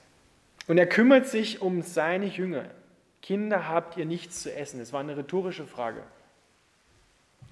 Und 0.67 0.77
er 0.77 0.87
kümmert 0.87 1.27
sich 1.27 1.61
um 1.61 1.81
seine 1.81 2.25
Jünger. 2.25 2.65
Kinder, 3.21 3.67
habt 3.67 3.97
ihr 3.97 4.05
nichts 4.05 4.43
zu 4.43 4.53
essen? 4.53 4.79
Das 4.79 4.93
war 4.93 4.99
eine 4.99 5.17
rhetorische 5.17 5.65
Frage, 5.65 6.03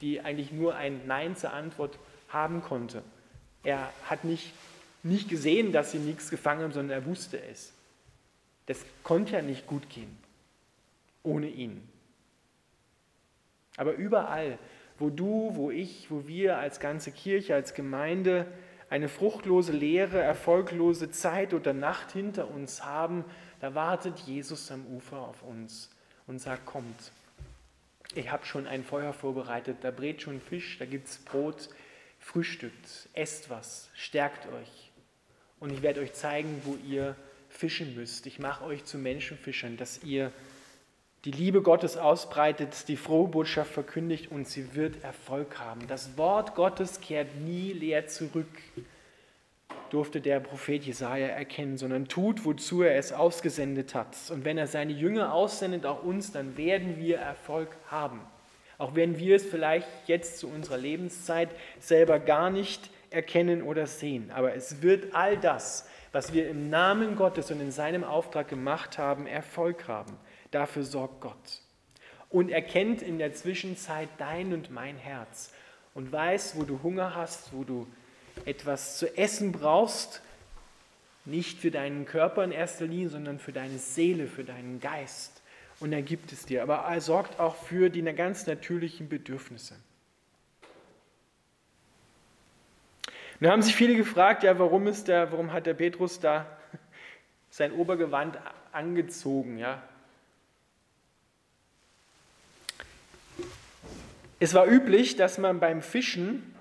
die 0.02 0.22
eigentlich 0.22 0.52
nur 0.52 0.76
ein 0.76 1.06
Nein 1.08 1.36
zur 1.36 1.54
Antwort 1.54 1.98
haben 2.30 2.62
konnte. 2.62 3.04
Er 3.64 3.92
hat 4.10 4.24
nicht, 4.24 4.54
nicht 5.04 5.30
gesehen, 5.30 5.72
dass 5.72 5.92
sie 5.92 6.00
nichts 6.00 6.30
gefangen 6.30 6.64
haben, 6.64 6.74
sondern 6.74 7.02
er 7.02 7.06
wusste 7.06 7.42
es. 7.42 7.74
Das 8.68 8.80
konnte 9.04 9.34
ja 9.34 9.42
nicht 9.42 9.68
gut 9.68 9.90
gehen 9.90 10.18
ohne 11.26 11.48
ihn. 11.48 11.82
Aber 13.78 13.94
überall, 13.94 14.58
wo 14.98 15.10
du, 15.10 15.52
wo 15.56 15.72
ich, 15.72 16.10
wo 16.10 16.28
wir 16.28 16.58
als 16.58 16.80
ganze 16.80 17.12
Kirche, 17.12 17.56
als 17.56 17.74
Gemeinde 17.74 18.46
eine 18.90 19.10
fruchtlose, 19.10 19.74
leere, 19.74 20.22
erfolglose 20.22 21.12
Zeit 21.12 21.54
oder 21.54 21.74
Nacht 21.74 22.12
hinter 22.12 22.50
uns 22.50 22.86
haben, 22.86 23.26
da 23.60 23.76
wartet 23.76 24.20
Jesus 24.20 24.72
am 24.72 24.86
Ufer 24.88 25.20
auf 25.20 25.44
uns 25.44 25.90
und 26.28 26.40
sagt, 26.40 26.66
kommt. 26.66 27.12
Ich 28.14 28.32
habe 28.32 28.46
schon 28.46 28.68
ein 28.68 28.84
Feuer 28.84 29.14
vorbereitet, 29.14 29.78
da 29.82 29.92
brät 29.92 30.22
schon 30.22 30.40
Fisch, 30.40 30.78
da 30.78 30.86
gibt 30.86 31.08
es 31.08 31.18
Brot, 31.18 31.70
frühstückt, 32.20 33.10
esst 33.14 33.50
was, 33.50 33.90
stärkt 33.94 34.48
euch. 34.48 34.92
Und 35.60 35.72
ich 35.72 35.82
werde 35.82 36.02
euch 36.02 36.14
zeigen, 36.14 36.62
wo 36.66 36.76
ihr 36.88 37.16
fischen 37.50 37.96
müsst. 37.96 38.26
Ich 38.26 38.40
mache 38.40 38.64
euch 38.66 38.84
zu 38.84 38.98
Menschenfischern, 38.98 39.78
dass 39.78 40.04
ihr 40.04 40.32
die 41.24 41.32
Liebe 41.32 41.62
Gottes 41.62 41.98
ausbreitet, 41.98 42.88
die 42.88 42.98
frohe 42.98 43.28
Botschaft 43.28 43.72
verkündigt 43.72 44.32
und 44.32 44.48
sie 44.48 44.76
wird 44.76 45.04
Erfolg 45.04 45.58
haben. 45.58 45.88
Das 45.88 46.18
Wort 46.18 46.54
Gottes 46.54 47.02
kehrt 47.02 47.36
nie 47.38 47.74
leer 47.74 48.08
zurück 48.08 48.48
durfte 49.90 50.22
der 50.22 50.40
Prophet 50.40 50.84
Jesaja 50.84 51.28
erkennen, 51.28 51.78
sondern 51.78 52.08
tut, 52.08 52.46
wozu 52.46 52.82
er 52.82 52.98
es 52.98 53.12
ausgesendet 53.12 53.96
hat. 53.96 54.16
Und 54.30 54.46
wenn 54.46 54.58
er 54.58 54.68
seine 54.68 54.94
Jünger 54.94 55.34
aussendet, 55.34 55.86
auch 55.86 56.04
uns, 56.04 56.32
dann 56.32 56.58
werden 56.58 56.98
wir 56.98 57.18
Erfolg 57.18 57.78
haben. 57.88 58.22
Auch 58.78 58.96
wenn 58.96 59.18
wir 59.18 59.36
es 59.38 59.46
vielleicht 59.46 59.88
jetzt 60.08 60.40
zu 60.40 60.48
unserer 60.48 60.78
Lebenszeit 60.78 61.50
selber 61.80 62.20
gar 62.20 62.50
nicht 62.50 62.90
erkennen 63.10 63.62
oder 63.62 63.88
sehen. 63.88 64.32
Aber 64.32 64.54
es 64.54 64.82
wird 64.82 65.14
all 65.14 65.38
das, 65.38 65.88
was 66.12 66.34
wir 66.34 66.50
im 66.50 66.70
Namen 66.70 67.16
Gottes 67.16 67.52
und 67.52 67.62
in 67.62 67.72
seinem 67.72 68.04
Auftrag 68.04 68.48
gemacht 68.48 68.98
haben, 68.98 69.28
Erfolg 69.28 69.88
haben. 69.88 70.18
dafür 70.52 70.84
sorgt 70.84 71.22
Gott. 71.22 71.62
Und 72.30 72.50
er 72.50 72.62
kennt 72.62 73.02
in 73.02 73.18
der 73.18 73.34
Zwischenzeit 73.34 74.10
dein 74.18 74.54
und 74.54 74.72
mein 74.72 74.98
Herz 74.98 75.54
und 75.94 76.12
weiß, 76.12 76.58
wo 76.58 76.64
du 76.64 76.82
Hunger 76.84 77.16
hast, 77.16 77.54
wo 77.54 77.64
du 77.64 77.88
etwas 78.44 78.98
zu 78.98 79.18
essen 79.18 79.52
brauchst, 79.52 80.22
nicht 81.26 81.60
für 81.60 81.72
deinen 81.72 82.06
Körper 82.06 82.44
in 82.44 82.52
erster 82.52 82.86
Linie, 82.86 83.10
sondern 83.10 83.40
für 83.40 83.52
deine 83.52 83.80
Seele, 83.80 84.28
für 84.28 84.44
deinen 84.44 84.80
Geist. 84.80 85.42
Und 85.80 85.92
er 85.92 86.02
gibt 86.02 86.32
es 86.32 86.46
dir. 86.46 86.62
Aber 86.64 86.78
er 86.78 87.02
sorgt 87.02 87.40
auch 87.40 87.56
für 87.56 87.90
die 87.90 88.04
ganz 88.04 88.48
natürlichen 88.48 89.10
Bedürfnisse. 89.10 89.76
Nun 93.40 93.52
haben 93.52 93.62
sich 93.62 93.76
viele 93.76 93.96
gefragt, 93.96 94.44
ja, 94.44 94.58
warum, 94.60 94.88
ist 94.88 95.08
der, 95.08 95.32
warum 95.32 95.52
hat 95.52 95.66
der 95.66 95.74
Petrus 95.74 96.20
da 96.20 96.46
sein 97.50 97.74
Obergewand 97.74 98.38
angezogen? 98.72 99.58
Ja? 99.58 99.84
Es 104.40 104.54
war 104.54 104.68
üblich, 104.68 105.18
dass 105.18 105.38
man 105.38 105.60
beim 105.60 105.82
Fischen 105.82 106.55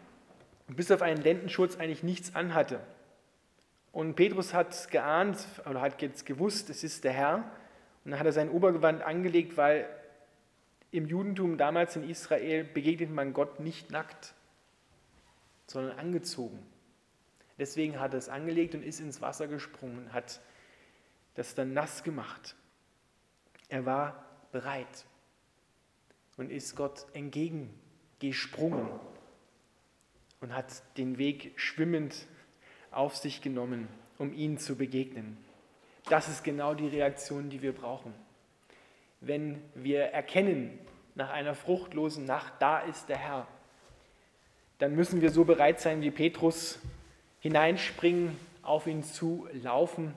bis 0.69 0.91
auf 0.91 1.03
einen 1.03 1.23
Lendenschutz 1.23 1.77
eigentlich 1.77 2.03
nichts 2.03 2.35
anhatte. 2.35 2.81
Und 3.93 4.17
Petrus 4.17 4.55
hat 4.55 4.91
geahnt 4.91 5.47
oder 5.69 5.81
hat 5.81 6.01
jetzt 6.03 6.27
gewusst, 6.27 6.71
es 6.71 6.83
ist 6.83 7.05
der 7.05 7.13
Herr. 7.13 7.37
Und 8.05 8.11
dann 8.11 8.19
hat 8.19 8.27
er 8.27 8.33
sein 8.33 8.51
Obergewand 8.51 9.03
angelegt, 9.03 9.57
weil 9.57 9.89
im 10.91 11.07
Judentum 11.07 11.59
damals 11.59 11.97
in 11.97 12.09
Israel 12.09 12.65
begegnet 12.65 13.11
man 13.11 13.33
Gott 13.33 13.61
nicht 13.61 13.91
nackt, 13.91 14.35
sondern 15.67 15.99
angezogen. 15.99 16.59
Deswegen 17.59 18.01
hat 18.01 18.15
er 18.15 18.19
es 18.19 18.29
angelegt 18.29 18.75
und 18.75 18.83
ist 18.83 19.01
ins 19.01 19.21
Wasser 19.21 19.47
gesprungen, 19.47 20.13
hat 20.13 20.41
das 21.35 21.55
dann 21.55 21.73
nass 21.73 22.03
gemacht. 22.03 22.57
Er 23.69 23.87
war 23.87 24.25
bereit 24.51 25.05
und 26.37 26.51
ist 26.51 26.77
Gott 26.77 27.07
entgegengesprungen 27.13 28.89
und 30.45 30.55
hat 30.55 30.83
den 30.99 31.17
Weg 31.17 31.53
schwimmend 31.57 32.27
auf 32.91 33.17
sich 33.17 33.41
genommen, 33.41 33.89
um 34.19 34.35
ihnen 34.35 34.59
zu 34.59 34.77
begegnen. 34.77 35.39
Das 36.11 36.29
ist 36.29 36.45
genau 36.45 36.75
die 36.75 36.87
Reaktion, 36.87 37.49
die 37.49 37.63
wir 37.63 37.73
brauchen. 37.73 38.13
Wenn 39.23 39.63
wir 39.75 40.01
erkennen 40.01 40.79
nach 41.15 41.31
einer 41.31 41.55
fruchtlosen 41.55 42.27
Nacht, 42.27 42.53
da 42.59 42.81
ist 42.81 43.09
der 43.09 43.17
Herr, 43.17 43.49
dann 44.77 44.95
müssen 44.95 45.23
wir 45.23 45.31
so 45.31 45.45
bereit 45.45 45.81
sein 45.81 46.03
wie 46.03 46.11
Petrus, 46.11 46.79
hineinspringen, 47.41 48.37
auf 48.61 48.87
ihn 48.87 49.03
zu 49.03 49.49
laufen, 49.51 50.13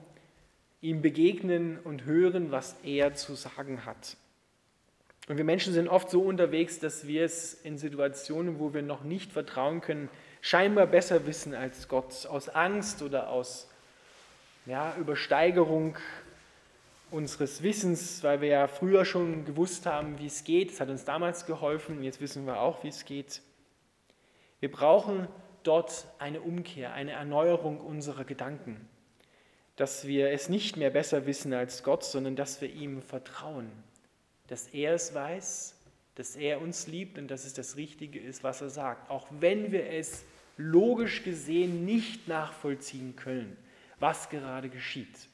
ihm 0.82 1.00
begegnen 1.00 1.78
und 1.78 2.04
hören, 2.04 2.50
was 2.50 2.76
er 2.82 3.14
zu 3.14 3.34
sagen 3.34 3.86
hat. 3.86 4.18
Und 5.28 5.36
wir 5.36 5.44
Menschen 5.44 5.74
sind 5.74 5.88
oft 5.88 6.10
so 6.10 6.22
unterwegs, 6.22 6.80
dass 6.80 7.06
wir 7.06 7.24
es 7.24 7.52
in 7.52 7.76
Situationen, 7.76 8.58
wo 8.58 8.72
wir 8.72 8.82
noch 8.82 9.04
nicht 9.04 9.30
vertrauen 9.30 9.82
können, 9.82 10.08
scheinbar 10.40 10.86
besser 10.86 11.26
wissen 11.26 11.54
als 11.54 11.86
Gott, 11.88 12.26
aus 12.26 12.48
Angst 12.48 13.02
oder 13.02 13.28
aus 13.28 13.68
ja, 14.64 14.96
Übersteigerung 14.96 15.96
unseres 17.10 17.62
Wissens, 17.62 18.22
weil 18.22 18.40
wir 18.40 18.48
ja 18.48 18.68
früher 18.68 19.04
schon 19.04 19.44
gewusst 19.44 19.84
haben, 19.86 20.18
wie 20.18 20.26
es 20.26 20.44
geht. 20.44 20.70
Es 20.72 20.80
hat 20.80 20.88
uns 20.88 21.04
damals 21.04 21.44
geholfen, 21.44 22.02
jetzt 22.02 22.20
wissen 22.20 22.46
wir 22.46 22.60
auch, 22.60 22.82
wie 22.82 22.88
es 22.88 23.04
geht. 23.04 23.42
Wir 24.60 24.70
brauchen 24.70 25.28
dort 25.62 26.06
eine 26.18 26.40
Umkehr, 26.40 26.92
eine 26.94 27.12
Erneuerung 27.12 27.80
unserer 27.80 28.24
Gedanken, 28.24 28.88
dass 29.76 30.06
wir 30.06 30.30
es 30.30 30.48
nicht 30.48 30.76
mehr 30.76 30.90
besser 30.90 31.26
wissen 31.26 31.52
als 31.52 31.82
Gott, 31.82 32.04
sondern 32.04 32.34
dass 32.34 32.60
wir 32.60 32.72
ihm 32.72 33.02
vertrauen, 33.02 33.70
dass 34.48 34.68
er 34.68 34.94
es 34.94 35.14
weiß, 35.14 35.74
dass 36.16 36.34
er 36.34 36.60
uns 36.60 36.88
liebt 36.88 37.16
und 37.16 37.28
dass 37.28 37.44
es 37.44 37.54
das 37.54 37.76
Richtige 37.76 38.18
ist, 38.18 38.42
was 38.42 38.60
er 38.60 38.70
sagt, 38.70 39.10
auch 39.10 39.28
wenn 39.38 39.70
wir 39.70 39.90
es 39.90 40.24
logisch 40.56 41.22
gesehen 41.22 41.84
nicht 41.84 42.26
nachvollziehen 42.26 43.14
können, 43.14 43.56
was 44.00 44.28
gerade 44.28 44.68
geschieht. 44.68 45.28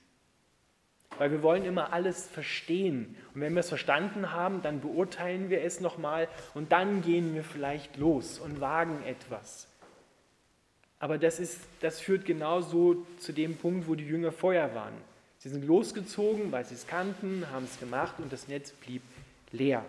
Weil 1.16 1.30
wir 1.30 1.42
wollen 1.42 1.64
immer 1.64 1.92
alles 1.92 2.28
verstehen. 2.28 3.16
Und 3.34 3.40
wenn 3.40 3.54
wir 3.54 3.60
es 3.60 3.68
verstanden 3.68 4.32
haben, 4.32 4.62
dann 4.62 4.80
beurteilen 4.80 5.48
wir 5.48 5.62
es 5.62 5.80
nochmal 5.80 6.28
und 6.54 6.72
dann 6.72 7.02
gehen 7.02 7.34
wir 7.34 7.44
vielleicht 7.44 7.96
los 7.96 8.38
und 8.38 8.60
wagen 8.60 9.02
etwas. 9.04 9.68
Aber 10.98 11.16
das, 11.16 11.38
ist, 11.38 11.60
das 11.80 12.00
führt 12.00 12.24
genauso 12.24 13.06
zu 13.20 13.32
dem 13.32 13.56
Punkt, 13.56 13.88
wo 13.88 13.94
die 13.94 14.06
Jünger 14.06 14.32
vorher 14.32 14.74
waren. 14.74 14.94
Sie 15.38 15.48
sind 15.48 15.64
losgezogen, 15.64 16.52
weil 16.52 16.64
sie 16.64 16.74
es 16.74 16.86
kannten, 16.86 17.46
haben 17.52 17.64
es 17.64 17.78
gemacht 17.78 18.14
und 18.18 18.32
das 18.32 18.48
Netz 18.48 18.72
blieb 18.72 19.02
leer. 19.54 19.84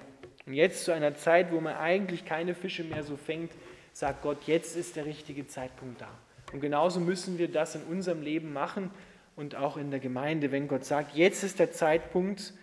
Und 0.45 0.53
jetzt 0.53 0.85
zu 0.85 0.93
einer 0.93 1.15
Zeit, 1.15 1.51
wo 1.51 1.59
man 1.59 1.75
eigentlich 1.75 2.25
keine 2.25 2.53
Fische 2.53 2.83
mehr 2.83 3.03
so 3.03 3.17
fängt, 3.17 3.51
sagt 3.93 4.21
Gott, 4.21 4.43
jetzt 4.45 4.75
ist 4.75 4.95
der 4.95 5.05
richtige 5.05 5.47
Zeitpunkt 5.47 6.01
da. 6.01 6.09
Und 6.53 6.61
genauso 6.61 6.99
müssen 6.99 7.37
wir 7.37 7.47
das 7.47 7.75
in 7.75 7.83
unserem 7.83 8.21
Leben 8.21 8.53
machen 8.53 8.91
und 9.35 9.55
auch 9.55 9.77
in 9.77 9.91
der 9.91 9.99
Gemeinde. 9.99 10.51
Wenn 10.51 10.67
Gott 10.67 10.85
sagt, 10.85 11.15
jetzt 11.15 11.43
ist 11.43 11.59
der 11.59 11.71
Zeitpunkt, 11.71 12.53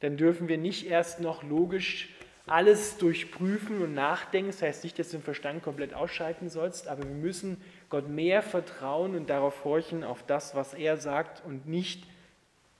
dann 0.00 0.16
dürfen 0.16 0.48
wir 0.48 0.58
nicht 0.58 0.86
erst 0.88 1.20
noch 1.20 1.42
logisch 1.42 2.08
alles 2.46 2.98
durchprüfen 2.98 3.82
und 3.82 3.94
nachdenken. 3.94 4.50
Das 4.50 4.62
heißt 4.62 4.84
nicht, 4.84 4.98
dass 4.98 5.10
du 5.10 5.18
den 5.18 5.22
Verstand 5.22 5.62
komplett 5.62 5.94
ausschalten 5.94 6.48
sollst, 6.48 6.88
aber 6.88 7.04
wir 7.04 7.14
müssen 7.14 7.60
Gott 7.88 8.08
mehr 8.08 8.42
vertrauen 8.42 9.14
und 9.14 9.30
darauf 9.30 9.64
horchen, 9.64 10.04
auf 10.04 10.24
das, 10.26 10.54
was 10.54 10.74
er 10.74 10.96
sagt 10.96 11.44
und 11.44 11.66
nicht 11.66 12.04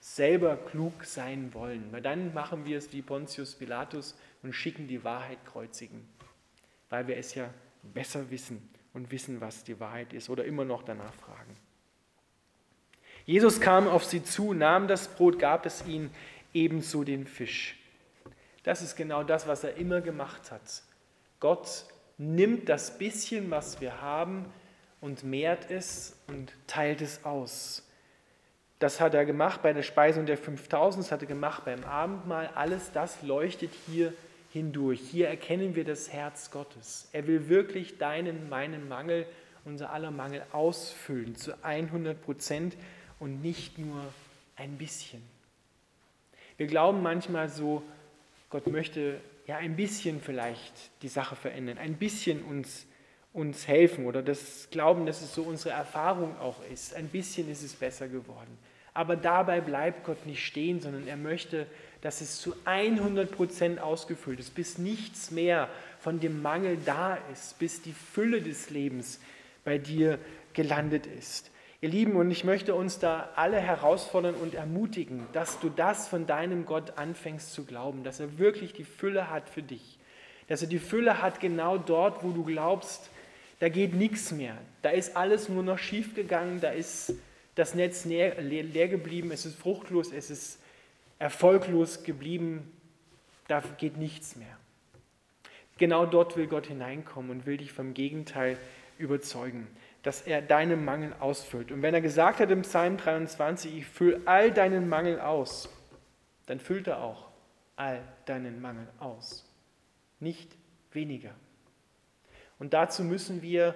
selber 0.03 0.57
klug 0.57 1.05
sein 1.05 1.53
wollen. 1.53 1.87
Weil 1.91 2.01
dann 2.01 2.33
machen 2.33 2.65
wir 2.65 2.77
es 2.77 2.91
wie 2.91 3.01
Pontius 3.01 3.55
Pilatus 3.55 4.15
und 4.43 4.51
schicken 4.51 4.85
die 4.85 5.05
Wahrheit 5.05 5.37
kreuzigen, 5.45 6.05
weil 6.89 7.07
wir 7.07 7.15
es 7.15 7.33
ja 7.35 7.49
besser 7.81 8.29
wissen 8.29 8.69
und 8.93 9.11
wissen, 9.11 9.39
was 9.39 9.63
die 9.63 9.79
Wahrheit 9.79 10.11
ist 10.11 10.29
oder 10.29 10.43
immer 10.43 10.65
noch 10.65 10.83
danach 10.83 11.13
fragen. 11.13 11.55
Jesus 13.25 13.61
kam 13.61 13.87
auf 13.87 14.03
sie 14.03 14.21
zu, 14.21 14.53
nahm 14.53 14.89
das 14.89 15.07
Brot, 15.07 15.39
gab 15.39 15.65
es 15.65 15.85
ihnen, 15.87 16.13
ebenso 16.53 17.05
den 17.05 17.25
Fisch. 17.25 17.79
Das 18.63 18.81
ist 18.81 18.97
genau 18.97 19.23
das, 19.23 19.47
was 19.47 19.63
er 19.63 19.77
immer 19.77 20.01
gemacht 20.01 20.51
hat. 20.51 20.83
Gott 21.39 21.85
nimmt 22.17 22.67
das 22.67 22.97
bisschen, 22.97 23.49
was 23.49 23.79
wir 23.79 24.01
haben, 24.01 24.45
und 24.99 25.23
mehrt 25.23 25.71
es 25.71 26.17
und 26.27 26.53
teilt 26.67 27.01
es 27.01 27.23
aus. 27.23 27.87
Das 28.83 28.99
hat 28.99 29.13
er 29.13 29.23
gemacht 29.23 29.61
bei 29.61 29.71
der 29.71 29.81
Speisung 29.81 30.25
der 30.25 30.37
5000, 30.37 31.05
das 31.05 31.11
hat 31.13 31.21
er 31.21 31.27
gemacht 31.29 31.63
beim 31.63 31.85
Abendmahl. 31.85 32.49
Alles 32.53 32.91
das 32.91 33.21
leuchtet 33.21 33.71
hier 33.85 34.13
hindurch. 34.51 34.99
Hier 34.99 35.29
erkennen 35.29 35.73
wir 35.73 35.85
das 35.85 36.11
Herz 36.11 36.51
Gottes. 36.51 37.07
Er 37.13 37.25
will 37.25 37.47
wirklich 37.47 37.97
deinen, 37.97 38.49
meinen 38.49 38.89
Mangel, 38.89 39.25
unser 39.63 39.93
aller 39.93 40.11
Mangel 40.11 40.43
ausfüllen 40.51 41.37
zu 41.37 41.53
100 41.63 42.21
Prozent 42.21 42.75
und 43.21 43.41
nicht 43.41 43.77
nur 43.77 44.01
ein 44.57 44.77
bisschen. 44.77 45.23
Wir 46.57 46.67
glauben 46.67 47.01
manchmal 47.01 47.47
so, 47.47 47.83
Gott 48.49 48.67
möchte 48.67 49.21
ja 49.47 49.55
ein 49.55 49.77
bisschen 49.77 50.19
vielleicht 50.19 50.73
die 51.03 51.07
Sache 51.07 51.37
verändern, 51.37 51.77
ein 51.77 51.95
bisschen 51.95 52.43
uns, 52.43 52.85
uns 53.31 53.65
helfen 53.65 54.07
oder 54.07 54.21
das 54.21 54.67
Glauben, 54.71 55.05
dass 55.05 55.21
es 55.21 55.33
so 55.33 55.43
unsere 55.43 55.73
Erfahrung 55.73 56.37
auch 56.37 56.57
ist. 56.69 56.93
Ein 56.95 57.07
bisschen 57.07 57.49
ist 57.49 57.63
es 57.63 57.71
besser 57.75 58.09
geworden. 58.09 58.57
Aber 58.93 59.15
dabei 59.15 59.61
bleibt 59.61 60.03
Gott 60.05 60.25
nicht 60.25 60.45
stehen, 60.45 60.81
sondern 60.81 61.07
er 61.07 61.17
möchte 61.17 61.67
dass 62.03 62.19
es 62.19 62.41
zu 62.41 62.53
100 62.65 63.31
Prozent 63.31 63.79
ausgefüllt 63.79 64.37
ist, 64.41 64.53
bis 64.53 64.77
nichts 64.77 65.31
mehr 65.31 65.69
von 65.99 66.19
dem 66.19 66.41
Mangel 66.41 66.77
da 66.85 67.17
ist, 67.31 67.57
bis 67.59 67.81
die 67.81 67.93
Fülle 67.93 68.41
des 68.41 68.69
Lebens 68.69 69.21
bei 69.63 69.77
dir 69.77 70.19
gelandet 70.51 71.05
ist. 71.05 71.49
Ihr 71.79 71.87
Lieben, 71.87 72.17
und 72.17 72.29
ich 72.29 72.43
möchte 72.43 72.75
uns 72.75 72.99
da 72.99 73.29
alle 73.37 73.57
herausfordern 73.57 74.35
und 74.35 74.53
ermutigen, 74.53 75.25
dass 75.31 75.61
du 75.61 75.69
das 75.69 76.09
von 76.09 76.27
deinem 76.27 76.65
Gott 76.65 76.97
anfängst 76.97 77.53
zu 77.53 77.63
glauben, 77.63 78.03
dass 78.03 78.19
er 78.19 78.37
wirklich 78.37 78.73
die 78.73 78.83
Fülle 78.83 79.29
hat 79.29 79.47
für 79.47 79.63
dich, 79.63 79.97
dass 80.49 80.61
er 80.61 80.67
die 80.67 80.79
Fülle 80.79 81.21
hat 81.21 81.39
genau 81.39 81.77
dort, 81.77 82.21
wo 82.21 82.31
du 82.31 82.43
glaubst, 82.43 83.09
da 83.61 83.69
geht 83.69 83.93
nichts 83.93 84.33
mehr, 84.33 84.57
da 84.81 84.89
ist 84.89 85.15
alles 85.15 85.47
nur 85.47 85.63
noch 85.63 85.77
schief 85.77 86.15
gegangen, 86.15 86.59
da 86.59 86.71
ist 86.71 87.13
das 87.55 87.75
Netz 87.75 88.05
leer, 88.05 88.41
leer 88.41 88.87
geblieben, 88.87 89.31
es 89.31 89.45
ist 89.45 89.57
fruchtlos, 89.57 90.11
es 90.11 90.29
ist 90.29 90.59
erfolglos 91.19 92.03
geblieben, 92.03 92.71
da 93.47 93.61
geht 93.77 93.97
nichts 93.97 94.35
mehr. 94.35 94.57
Genau 95.77 96.05
dort 96.05 96.37
will 96.37 96.47
Gott 96.47 96.67
hineinkommen 96.67 97.31
und 97.31 97.45
will 97.45 97.57
dich 97.57 97.71
vom 97.71 97.93
Gegenteil 97.93 98.57
überzeugen, 98.97 99.67
dass 100.01 100.21
er 100.21 100.41
deinen 100.41 100.85
Mangel 100.85 101.13
ausfüllt. 101.19 101.71
Und 101.71 101.81
wenn 101.81 101.93
er 101.93 102.01
gesagt 102.01 102.39
hat 102.39 102.51
im 102.51 102.61
Psalm 102.61 102.97
23, 102.97 103.77
ich 103.77 103.85
fülle 103.85 104.21
all 104.25 104.51
deinen 104.51 104.89
Mangel 104.89 105.19
aus, 105.19 105.69
dann 106.45 106.59
füllt 106.59 106.87
er 106.87 107.01
auch 107.01 107.29
all 107.75 108.01
deinen 108.25 108.61
Mangel 108.61 108.87
aus. 108.99 109.45
Nicht 110.19 110.55
weniger. 110.91 111.31
Und 112.59 112.73
dazu 112.73 113.03
müssen 113.03 113.41
wir 113.41 113.75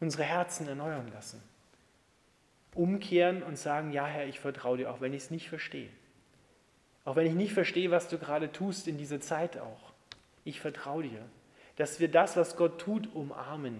unsere 0.00 0.24
Herzen 0.24 0.66
erneuern 0.66 1.10
lassen 1.12 1.49
umkehren 2.74 3.42
und 3.42 3.58
sagen, 3.58 3.92
ja 3.92 4.06
Herr, 4.06 4.26
ich 4.26 4.40
vertraue 4.40 4.78
dir, 4.78 4.90
auch 4.90 5.00
wenn 5.00 5.12
ich 5.12 5.24
es 5.24 5.30
nicht 5.30 5.48
verstehe. 5.48 5.88
Auch 7.04 7.16
wenn 7.16 7.26
ich 7.26 7.34
nicht 7.34 7.52
verstehe, 7.52 7.90
was 7.90 8.08
du 8.08 8.18
gerade 8.18 8.52
tust 8.52 8.86
in 8.86 8.98
dieser 8.98 9.20
Zeit 9.20 9.58
auch. 9.58 9.92
Ich 10.44 10.60
vertraue 10.60 11.04
dir, 11.04 11.24
dass 11.76 12.00
wir 12.00 12.08
das, 12.08 12.36
was 12.36 12.56
Gott 12.56 12.80
tut, 12.80 13.14
umarmen 13.14 13.78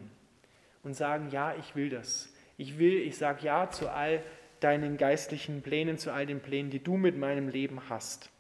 und 0.82 0.94
sagen, 0.94 1.30
ja, 1.30 1.54
ich 1.54 1.76
will 1.76 1.90
das. 1.90 2.32
Ich 2.56 2.78
will, 2.78 2.94
ich 2.94 3.16
sage 3.16 3.46
ja 3.46 3.70
zu 3.70 3.90
all 3.90 4.22
deinen 4.60 4.96
geistlichen 4.96 5.62
Plänen, 5.62 5.98
zu 5.98 6.12
all 6.12 6.26
den 6.26 6.40
Plänen, 6.40 6.70
die 6.70 6.82
du 6.82 6.96
mit 6.96 7.16
meinem 7.16 7.48
Leben 7.48 7.88
hast. 7.88 8.30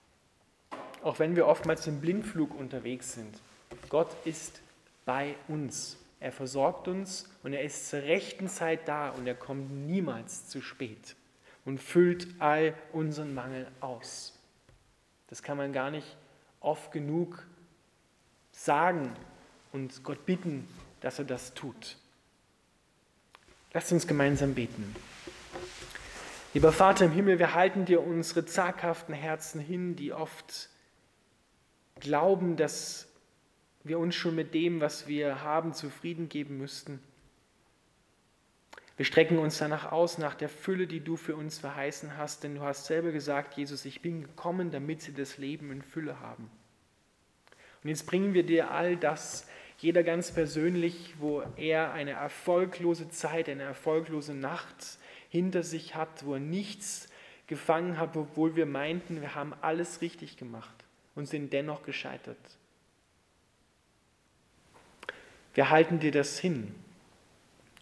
Auch 1.02 1.18
wenn 1.18 1.36
wir 1.36 1.46
oftmals 1.46 1.86
im 1.86 2.00
Blindflug 2.00 2.54
unterwegs 2.58 3.14
sind. 3.14 3.40
Gott 3.88 4.14
ist 4.24 4.60
bei 5.04 5.34
uns. 5.48 5.98
Er 6.20 6.32
versorgt 6.32 6.86
uns 6.86 7.28
und 7.42 7.54
er 7.54 7.62
ist 7.62 7.88
zur 7.88 8.02
rechten 8.02 8.48
Zeit 8.48 8.86
da 8.86 9.08
und 9.10 9.26
er 9.26 9.34
kommt 9.34 9.70
niemals 9.86 10.48
zu 10.48 10.60
spät 10.60 11.16
und 11.64 11.78
füllt 11.78 12.28
all 12.38 12.74
unseren 12.92 13.34
Mangel 13.34 13.66
aus. 13.80 14.38
Das 15.28 15.42
kann 15.42 15.56
man 15.56 15.72
gar 15.72 15.90
nicht 15.90 16.16
oft 16.60 16.92
genug 16.92 17.46
sagen 18.52 19.12
und 19.72 20.04
Gott 20.04 20.26
bitten, 20.26 20.68
dass 21.00 21.18
er 21.18 21.24
das 21.24 21.54
tut. 21.54 21.96
Lasst 23.72 23.92
uns 23.92 24.06
gemeinsam 24.06 24.54
beten. 24.54 24.94
Lieber 26.52 26.72
Vater 26.72 27.04
im 27.04 27.12
Himmel, 27.12 27.38
wir 27.38 27.54
halten 27.54 27.84
dir 27.84 28.02
unsere 28.02 28.44
zaghaften 28.44 29.14
Herzen 29.14 29.60
hin, 29.60 29.94
die 29.94 30.12
oft 30.12 30.68
glauben, 32.00 32.56
dass 32.56 33.06
wir 33.82 33.98
uns 33.98 34.14
schon 34.14 34.34
mit 34.34 34.54
dem, 34.54 34.80
was 34.80 35.06
wir 35.06 35.42
haben, 35.42 35.72
zufrieden 35.72 36.28
geben 36.28 36.58
müssten. 36.58 37.00
Wir 38.96 39.06
strecken 39.06 39.38
uns 39.38 39.56
danach 39.56 39.92
aus, 39.92 40.18
nach 40.18 40.34
der 40.34 40.50
Fülle, 40.50 40.86
die 40.86 41.00
du 41.00 41.16
für 41.16 41.34
uns 41.34 41.58
verheißen 41.58 42.18
hast, 42.18 42.44
denn 42.44 42.56
du 42.56 42.60
hast 42.60 42.84
selber 42.84 43.12
gesagt, 43.12 43.56
Jesus, 43.56 43.86
ich 43.86 44.02
bin 44.02 44.22
gekommen, 44.22 44.70
damit 44.70 45.00
sie 45.00 45.14
das 45.14 45.38
Leben 45.38 45.72
in 45.72 45.80
Fülle 45.80 46.20
haben. 46.20 46.50
Und 47.82 47.88
jetzt 47.88 48.06
bringen 48.06 48.34
wir 48.34 48.42
dir 48.42 48.70
all 48.70 48.98
das, 48.98 49.48
jeder 49.78 50.02
ganz 50.02 50.32
persönlich, 50.32 51.14
wo 51.18 51.42
er 51.56 51.92
eine 51.94 52.10
erfolglose 52.10 53.08
Zeit, 53.08 53.48
eine 53.48 53.62
erfolglose 53.62 54.34
Nacht 54.34 54.98
hinter 55.30 55.62
sich 55.62 55.94
hat, 55.94 56.26
wo 56.26 56.34
er 56.34 56.40
nichts 56.40 57.08
gefangen 57.46 57.98
hat, 57.98 58.16
obwohl 58.18 58.54
wir 58.54 58.66
meinten, 58.66 59.22
wir 59.22 59.34
haben 59.34 59.54
alles 59.62 60.02
richtig 60.02 60.36
gemacht 60.36 60.74
und 61.14 61.26
sind 61.26 61.54
dennoch 61.54 61.82
gescheitert. 61.84 62.36
Wir 65.54 65.70
halten 65.70 65.98
dir 65.98 66.12
das 66.12 66.38
hin 66.38 66.74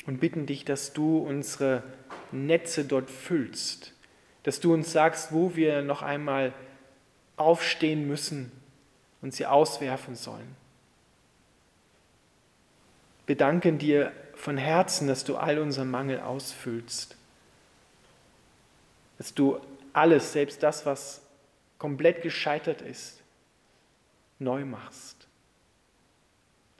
und 0.06 0.20
bitten 0.20 0.46
dich, 0.46 0.64
dass 0.64 0.92
du 0.92 1.18
unsere 1.18 1.82
Netze 2.32 2.84
dort 2.84 3.10
füllst, 3.10 3.92
dass 4.42 4.60
du 4.60 4.72
uns 4.72 4.92
sagst, 4.92 5.32
wo 5.32 5.54
wir 5.56 5.82
noch 5.82 6.02
einmal 6.02 6.52
aufstehen 7.36 8.06
müssen 8.06 8.50
und 9.20 9.34
sie 9.34 9.46
auswerfen 9.46 10.16
sollen. 10.16 10.56
Wir 13.26 13.36
danken 13.36 13.78
dir 13.78 14.12
von 14.34 14.56
Herzen, 14.56 15.08
dass 15.08 15.24
du 15.24 15.36
all 15.36 15.58
unseren 15.58 15.90
Mangel 15.90 16.20
ausfüllst, 16.20 17.16
dass 19.18 19.34
du 19.34 19.60
alles, 19.92 20.32
selbst 20.32 20.62
das, 20.62 20.86
was 20.86 21.20
komplett 21.76 22.22
gescheitert 22.22 22.80
ist, 22.82 23.20
neu 24.38 24.64
machst. 24.64 25.17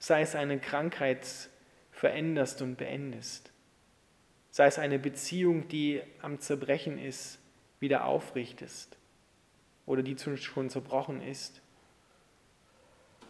Sei 0.09 0.23
es 0.23 0.35
eine 0.35 0.59
Krankheit 0.59 1.51
veränderst 1.91 2.63
und 2.63 2.77
beendest. 2.77 3.53
Sei 4.51 4.65
es 4.65 4.79
eine 4.79 4.99
Beziehung, 4.99 5.69
die 5.69 6.01
am 6.23 6.41
Zerbrechen 6.41 6.99
ist, 6.99 7.39
wieder 7.79 8.07
aufrichtest 8.07 8.97
oder 9.85 10.03
die 10.03 10.17
schon 10.17 10.71
zerbrochen 10.71 11.21
ist. 11.21 11.61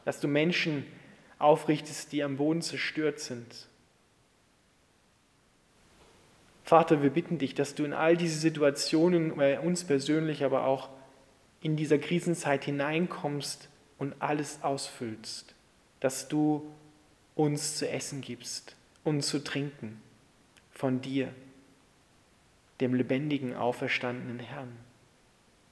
Dass 0.04 0.20
du 0.20 0.28
Menschen 0.28 0.86
aufrichtest, 1.40 2.12
die 2.12 2.22
am 2.22 2.36
Boden 2.36 2.62
zerstört 2.62 3.18
sind. 3.18 3.66
Vater, 6.62 7.02
wir 7.02 7.10
bitten 7.10 7.38
dich, 7.38 7.56
dass 7.56 7.74
du 7.74 7.84
in 7.84 7.92
all 7.92 8.16
diese 8.16 8.38
Situationen, 8.38 9.34
bei 9.34 9.58
uns 9.58 9.82
persönlich, 9.82 10.44
aber 10.44 10.64
auch 10.64 10.90
in 11.60 11.74
dieser 11.74 11.98
Krisenzeit 11.98 12.62
hineinkommst 12.62 13.68
und 13.98 14.14
alles 14.20 14.62
ausfüllst, 14.62 15.56
dass 16.00 16.28
du 16.28 16.70
uns 17.34 17.76
zu 17.76 17.88
essen 17.88 18.20
gibst 18.20 18.76
und 19.04 19.22
zu 19.22 19.42
trinken 19.42 20.00
von 20.70 21.00
dir, 21.00 21.32
dem 22.80 22.94
lebendigen, 22.94 23.54
auferstandenen 23.54 24.38
Herrn. 24.38 24.72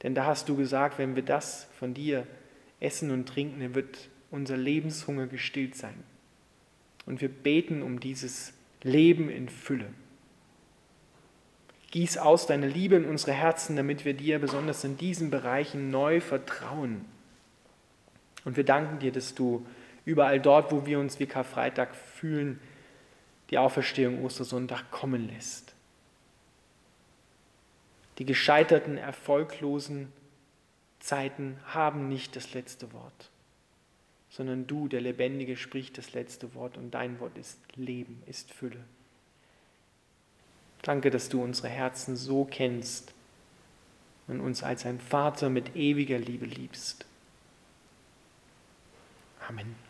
Denn 0.03 0.15
da 0.15 0.27
hast 0.27 0.49
du 0.49 0.57
gesagt, 0.57 0.99
wenn 0.99 1.17
wir 1.17 1.23
das 1.23 1.69
von 1.79 1.95
dir 1.95 2.27
essen 2.81 3.11
und 3.11 3.29
trinken, 3.29 3.61
dann 3.61 3.75
wird 3.75 4.09
unser 4.31 4.57
Lebenshunger 4.57 5.27
gestillt 5.27 5.77
sein. 5.77 6.03
Und 7.07 7.21
wir 7.21 7.29
beten 7.29 7.83
um 7.83 8.01
dieses 8.01 8.53
Leben 8.83 9.31
in 9.31 9.49
Fülle. 9.49 9.89
Gieß 11.93 12.19
aus 12.19 12.47
deine 12.47 12.69
Liebe 12.69 12.97
in 12.97 13.05
unsere 13.05 13.33
Herzen, 13.33 13.77
damit 13.77 14.05
wir 14.05 14.15
dir 14.15 14.41
besonders 14.41 14.83
in 14.85 14.99
diesen 14.99 15.31
Bereichen 15.31 15.91
neu 15.91 16.21
vertrauen 16.21 17.05
und 18.47 18.57
wir 18.57 18.65
danken 18.65 19.01
dir, 19.01 19.11
dass 19.11 19.35
du 19.35 19.67
überall 20.07 20.41
dort, 20.41 20.73
wo 20.73 20.87
wir 20.87 20.99
uns 20.99 21.21
wie 21.21 21.27
Karfreitag 21.27 21.95
fühlen, 21.95 22.59
die 23.51 23.59
Auferstehung 23.59 24.25
Ostersonntag 24.25 24.91
kommen 24.91 25.29
lässt. 25.29 25.75
Die 28.19 28.25
gescheiterten, 28.25 28.97
erfolglosen 28.97 30.11
Zeiten 31.01 31.59
haben 31.67 32.09
nicht 32.09 32.35
das 32.35 32.55
letzte 32.55 32.93
Wort, 32.95 33.31
sondern 34.31 34.67
du, 34.67 34.89
der 34.89 35.03
Lebendige, 35.03 35.57
sprichst 35.57 35.99
das 35.99 36.15
letzte 36.15 36.55
Wort 36.55 36.79
und 36.79 36.93
dein 36.93 37.21
Wort 37.21 37.37
ist 37.37 37.59
Leben, 37.77 38.23
ist 38.27 38.51
Fülle. 38.53 38.83
Danke, 40.83 41.11
dass 41.11 41.29
du 41.29 41.43
unsere 41.43 41.69
Herzen 41.69 42.17
so 42.17 42.45
kennst 42.45 43.13
und 44.29 44.41
uns 44.41 44.63
als 44.63 44.87
ein 44.87 45.01
Vater 45.01 45.51
mit 45.51 45.77
ewiger 45.77 46.19
Liebe 46.19 46.47
liebst. 46.47 47.05
Amen. 49.49 49.86